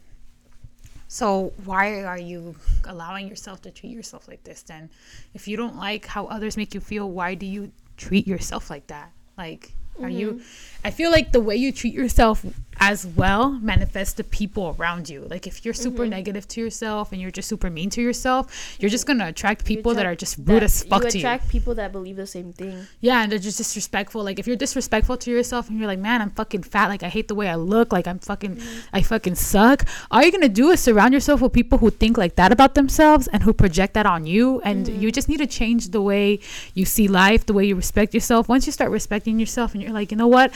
So 1.10 1.52
why 1.64 2.04
are 2.04 2.18
you 2.18 2.54
allowing 2.84 3.28
yourself 3.28 3.62
to 3.62 3.70
treat 3.70 3.90
yourself 3.90 4.28
like 4.28 4.44
this 4.44 4.62
then? 4.62 4.90
If 5.32 5.48
you 5.48 5.56
don't 5.56 5.76
like 5.76 6.06
how 6.06 6.26
others 6.26 6.56
make 6.56 6.74
you 6.74 6.80
feel 6.80 7.10
why 7.10 7.34
do 7.34 7.46
you 7.46 7.72
treat 7.98 8.26
yourself 8.26 8.70
like 8.70 8.86
that. 8.86 9.12
Like 9.36 9.74
are 10.00 10.08
mm-hmm. 10.08 10.18
you 10.18 10.40
i 10.84 10.90
feel 10.90 11.10
like 11.10 11.32
the 11.32 11.40
way 11.40 11.56
you 11.56 11.72
treat 11.72 11.94
yourself 11.94 12.44
as 12.80 13.06
well 13.06 13.50
manifests 13.50 14.14
the 14.14 14.24
people 14.24 14.76
around 14.78 15.08
you. 15.08 15.26
Like 15.28 15.46
if 15.46 15.64
you're 15.64 15.74
super 15.74 16.02
mm-hmm. 16.02 16.10
negative 16.10 16.46
to 16.48 16.60
yourself 16.60 17.12
and 17.12 17.20
you're 17.20 17.30
just 17.30 17.48
super 17.48 17.70
mean 17.70 17.90
to 17.90 18.02
yourself, 18.02 18.76
you're 18.78 18.90
just 18.90 19.06
gonna 19.06 19.26
attract 19.26 19.64
people 19.64 19.92
attract 19.92 20.04
that 20.04 20.12
are 20.12 20.14
just 20.14 20.38
rude 20.44 20.62
as 20.62 20.84
fuck 20.84 21.04
you 21.04 21.10
to 21.10 21.18
you. 21.18 21.24
attract 21.24 21.48
people 21.48 21.74
that 21.74 21.92
believe 21.92 22.16
the 22.16 22.26
same 22.26 22.52
thing. 22.52 22.86
Yeah, 23.00 23.22
and 23.22 23.32
they're 23.32 23.38
just 23.38 23.58
disrespectful. 23.58 24.22
Like 24.22 24.38
if 24.38 24.46
you're 24.46 24.56
disrespectful 24.56 25.16
to 25.18 25.30
yourself 25.30 25.68
and 25.68 25.78
you're 25.78 25.88
like, 25.88 25.98
man, 25.98 26.22
I'm 26.22 26.30
fucking 26.30 26.62
fat. 26.62 26.88
Like 26.88 27.02
I 27.02 27.08
hate 27.08 27.28
the 27.28 27.34
way 27.34 27.48
I 27.48 27.56
look. 27.56 27.92
Like 27.92 28.06
I'm 28.06 28.18
fucking, 28.18 28.56
mm-hmm. 28.56 28.80
I 28.92 29.02
fucking 29.02 29.34
suck. 29.34 29.84
All 30.10 30.22
you're 30.22 30.32
gonna 30.32 30.48
do 30.48 30.70
is 30.70 30.80
surround 30.80 31.14
yourself 31.14 31.40
with 31.40 31.52
people 31.52 31.78
who 31.78 31.90
think 31.90 32.16
like 32.16 32.36
that 32.36 32.52
about 32.52 32.74
themselves 32.74 33.28
and 33.28 33.42
who 33.42 33.52
project 33.52 33.94
that 33.94 34.06
on 34.06 34.26
you. 34.26 34.60
And 34.60 34.86
mm-hmm. 34.86 35.00
you 35.00 35.12
just 35.12 35.28
need 35.28 35.38
to 35.38 35.46
change 35.46 35.90
the 35.90 36.02
way 36.02 36.38
you 36.74 36.84
see 36.84 37.08
life, 37.08 37.46
the 37.46 37.52
way 37.52 37.64
you 37.64 37.74
respect 37.74 38.14
yourself. 38.14 38.48
Once 38.48 38.66
you 38.66 38.72
start 38.72 38.90
respecting 38.90 39.40
yourself 39.40 39.74
and 39.74 39.82
you're 39.88 39.94
like, 39.94 40.10
you 40.10 40.16
know 40.16 40.28
what? 40.28 40.52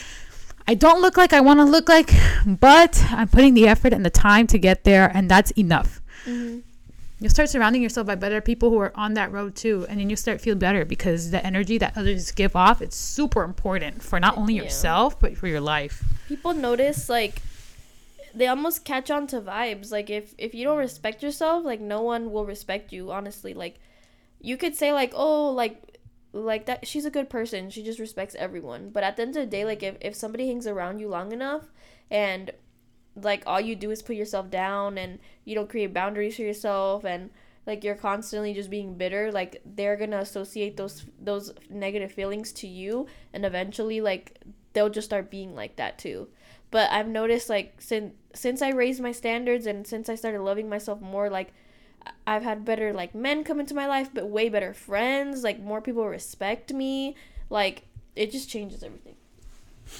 I 0.66 0.74
don't 0.74 1.00
look 1.00 1.16
like 1.16 1.32
I 1.32 1.40
want 1.40 1.58
to 1.58 1.64
look 1.64 1.88
like, 1.88 2.12
but 2.46 3.02
I'm 3.10 3.28
putting 3.28 3.54
the 3.54 3.66
effort 3.66 3.92
and 3.92 4.04
the 4.04 4.10
time 4.10 4.46
to 4.48 4.58
get 4.58 4.84
there, 4.84 5.10
and 5.12 5.28
that's 5.28 5.50
enough. 5.52 6.00
Mm-hmm. 6.24 6.60
You'll 7.18 7.30
start 7.30 7.48
surrounding 7.48 7.82
yourself 7.82 8.08
by 8.08 8.16
better 8.16 8.40
people 8.40 8.70
who 8.70 8.78
are 8.78 8.92
on 8.96 9.14
that 9.14 9.30
road 9.30 9.54
too, 9.54 9.86
and 9.88 10.00
then 10.00 10.10
you 10.10 10.16
start 10.16 10.40
feel 10.40 10.56
better 10.56 10.84
because 10.84 11.30
the 11.30 11.44
energy 11.46 11.78
that 11.78 11.96
others 11.96 12.32
give 12.32 12.56
off 12.56 12.82
it's 12.82 12.96
super 12.96 13.44
important 13.44 14.02
for 14.02 14.18
not 14.18 14.36
only 14.36 14.54
yeah. 14.54 14.64
yourself 14.64 15.20
but 15.20 15.36
for 15.36 15.46
your 15.46 15.60
life. 15.60 16.02
People 16.26 16.52
notice 16.52 17.08
like 17.08 17.40
they 18.34 18.48
almost 18.48 18.84
catch 18.84 19.08
on 19.08 19.28
to 19.28 19.40
vibes. 19.40 19.92
Like 19.92 20.10
if 20.10 20.34
if 20.36 20.52
you 20.52 20.64
don't 20.64 20.78
respect 20.78 21.22
yourself, 21.22 21.64
like 21.64 21.80
no 21.80 22.02
one 22.02 22.32
will 22.32 22.44
respect 22.44 22.92
you. 22.92 23.12
Honestly, 23.12 23.54
like 23.54 23.78
you 24.40 24.56
could 24.56 24.74
say 24.74 24.92
like 24.92 25.12
oh 25.14 25.50
like 25.50 25.91
like 26.32 26.66
that 26.66 26.86
she's 26.86 27.04
a 27.04 27.10
good 27.10 27.28
person. 27.28 27.70
She 27.70 27.82
just 27.82 27.98
respects 27.98 28.34
everyone. 28.36 28.90
But 28.90 29.04
at 29.04 29.16
the 29.16 29.22
end 29.22 29.36
of 29.36 29.42
the 29.42 29.50
day 29.50 29.64
like 29.64 29.82
if, 29.82 29.96
if 30.00 30.14
somebody 30.14 30.46
hangs 30.46 30.66
around 30.66 30.98
you 30.98 31.08
long 31.08 31.32
enough 31.32 31.64
and 32.10 32.50
like 33.14 33.42
all 33.46 33.60
you 33.60 33.76
do 33.76 33.90
is 33.90 34.02
put 34.02 34.16
yourself 34.16 34.50
down 34.50 34.96
and 34.96 35.18
you 35.44 35.54
don't 35.54 35.68
create 35.68 35.92
boundaries 35.92 36.36
for 36.36 36.42
yourself 36.42 37.04
and 37.04 37.30
like 37.66 37.84
you're 37.84 37.94
constantly 37.94 38.54
just 38.54 38.70
being 38.70 38.94
bitter 38.94 39.30
like 39.30 39.60
they're 39.64 39.96
gonna 39.96 40.18
associate 40.18 40.76
those 40.76 41.04
those 41.20 41.52
negative 41.68 42.12
feelings 42.12 42.52
to 42.52 42.66
you. 42.66 43.06
And 43.32 43.44
eventually 43.44 44.00
like 44.00 44.40
they'll 44.72 44.88
just 44.88 45.08
start 45.08 45.30
being 45.30 45.54
like 45.54 45.76
that 45.76 45.98
too. 45.98 46.28
But 46.70 46.90
i've 46.90 47.08
noticed 47.08 47.50
like 47.50 47.74
since 47.78 48.14
since 48.34 48.62
i 48.62 48.70
raised 48.70 49.02
my 49.02 49.12
standards 49.12 49.66
and 49.66 49.86
since 49.86 50.08
i 50.08 50.14
started 50.14 50.40
loving 50.40 50.70
myself 50.70 51.02
more 51.02 51.28
like 51.28 51.52
I've 52.26 52.42
had 52.42 52.64
better 52.64 52.92
like 52.92 53.14
men 53.14 53.44
come 53.44 53.60
into 53.60 53.74
my 53.74 53.86
life, 53.86 54.10
but 54.12 54.28
way 54.28 54.48
better 54.48 54.74
friends. 54.74 55.42
Like 55.42 55.60
more 55.60 55.80
people 55.80 56.06
respect 56.06 56.72
me. 56.72 57.16
Like 57.50 57.82
it 58.16 58.30
just 58.30 58.48
changes 58.48 58.82
everything. 58.82 59.16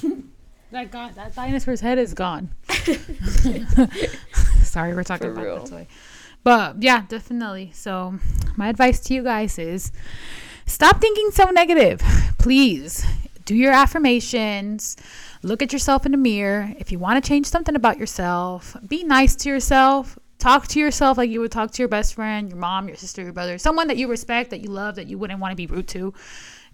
that 0.71 0.91
god, 0.91 1.15
that 1.15 1.35
dinosaur's 1.35 1.81
head 1.81 1.99
is 1.99 2.15
gone. 2.15 2.53
Sorry, 4.62 4.95
we're 4.95 5.05
talking 5.05 5.27
For 5.27 5.33
about 5.33 5.45
real. 5.45 5.59
that 5.65 5.71
toy. 5.71 5.87
But 6.45 6.83
yeah, 6.83 7.05
definitely. 7.09 7.71
So 7.75 8.19
my 8.57 8.69
advice 8.69 9.01
to 9.01 9.15
you 9.15 9.23
guys 9.23 9.59
is 9.59 9.93
stop 10.67 11.01
thinking 11.01 11.31
so 11.31 11.45
negative. 11.51 12.01
Please 12.38 13.07
do 13.45 13.55
your 13.55 13.73
affirmations. 13.73 14.97
Look 15.43 15.62
at 15.62 15.73
yourself 15.73 16.07
in 16.07 16.12
the 16.12 16.19
mirror. 16.19 16.73
If 16.79 16.93
you 16.93 16.99
want 16.99 17.23
to 17.23 17.29
change 17.29 17.47
something 17.47 17.75
about 17.75 17.99
yourself, 17.99 18.77
be 18.87 19.03
nice 19.05 19.35
to 19.37 19.49
yourself 19.49 20.19
talk 20.43 20.67
to 20.67 20.81
yourself 20.81 21.17
like 21.17 21.31
you 21.31 21.41
would 21.41 21.53
talk 21.53 21.71
to 21.71 21.83
your 21.83 21.89
best 21.89 22.15
friend, 22.15 22.49
your 22.49 22.59
mom, 22.59 22.89
your 22.89 22.97
sister, 22.97 23.23
your 23.23 23.33
brother, 23.33 23.59
someone 23.59 23.87
that 23.87 23.97
you 23.97 24.09
respect, 24.09 24.51
that 24.51 24.61
you 24.61 24.71
love, 24.71 24.97
that 24.97 25.07
you 25.07 25.17
wouldn't 25.17 25.39
want 25.39 25.53
to 25.53 25.57
be 25.57 25.67
rude 25.67 25.87
to. 25.89 26.13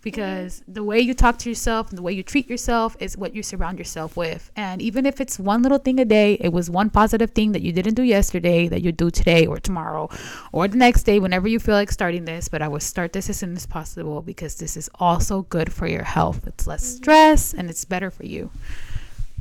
Because 0.01 0.61
mm-hmm. 0.61 0.73
the 0.75 0.85
way 0.85 1.01
you 1.01 1.13
talk 1.13 1.39
to 1.39 1.49
yourself 1.51 1.91
and 1.91 1.99
the 1.99 2.03
way 2.03 2.13
you 2.13 2.23
treat 2.23 2.49
yourself 2.49 2.97
is 3.01 3.19
what 3.19 3.35
you 3.35 3.43
surround 3.43 3.79
yourself 3.79 4.17
with. 4.17 4.51
And 4.57 4.81
even 4.81 5.05
if 5.05 5.21
it's 5.21 5.39
one 5.39 5.61
little 5.61 5.79
thing 5.79 5.99
a 5.99 6.05
day, 6.05 6.35
it 6.41 6.51
was 6.51 6.71
one 6.71 6.89
positive 6.89 7.33
thing 7.33 7.53
that 7.53 7.63
you 7.63 7.73
didn't 7.73 7.95
do 7.95 8.05
yesterday 8.05 8.69
that 8.69 8.81
you 8.81 8.93
do 8.93 9.11
today 9.11 9.45
or 9.45 9.59
tomorrow 9.59 10.09
or 10.53 10.67
the 10.69 10.77
next 10.77 11.03
day, 11.03 11.19
whenever 11.19 11.49
you 11.49 11.59
feel 11.59 11.75
like 11.75 11.91
starting 11.91 12.25
this. 12.25 12.49
But 12.49 12.63
I 12.63 12.69
would 12.69 12.83
start 12.83 13.13
this 13.13 13.29
as 13.29 13.39
soon 13.39 13.55
as 13.55 13.67
possible 13.67 14.23
because 14.23 14.55
this 14.55 14.77
is 14.77 14.89
also 14.95 15.43
good 15.43 15.73
for 15.73 15.87
your 15.87 16.05
health. 16.05 16.47
It's 16.47 16.67
less 16.67 16.85
mm-hmm. 16.85 16.97
stress 16.97 17.53
and 17.53 17.69
it's 17.69 17.85
better 17.85 18.11
for 18.11 18.25
you. 18.25 18.51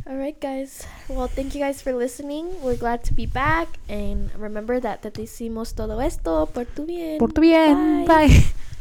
All 0.08 0.16
right, 0.16 0.40
guys. 0.40 0.88
Well, 1.10 1.28
thank 1.28 1.54
you 1.54 1.60
guys 1.60 1.82
for 1.82 1.92
listening. 1.92 2.48
We're 2.64 2.80
glad 2.80 3.04
to 3.12 3.14
be 3.14 3.26
back. 3.26 3.68
And 3.90 4.32
remember 4.40 4.80
that 4.80 5.04
te 5.04 5.12
decimos 5.12 5.76
todo 5.76 6.00
esto 6.00 6.48
por 6.48 6.64
tu 6.64 6.86
bien. 6.86 7.20
Por 7.20 7.34
tu 7.34 7.42
bien. 7.42 8.06
Bye. 8.08 8.28
Bye. 8.28 8.44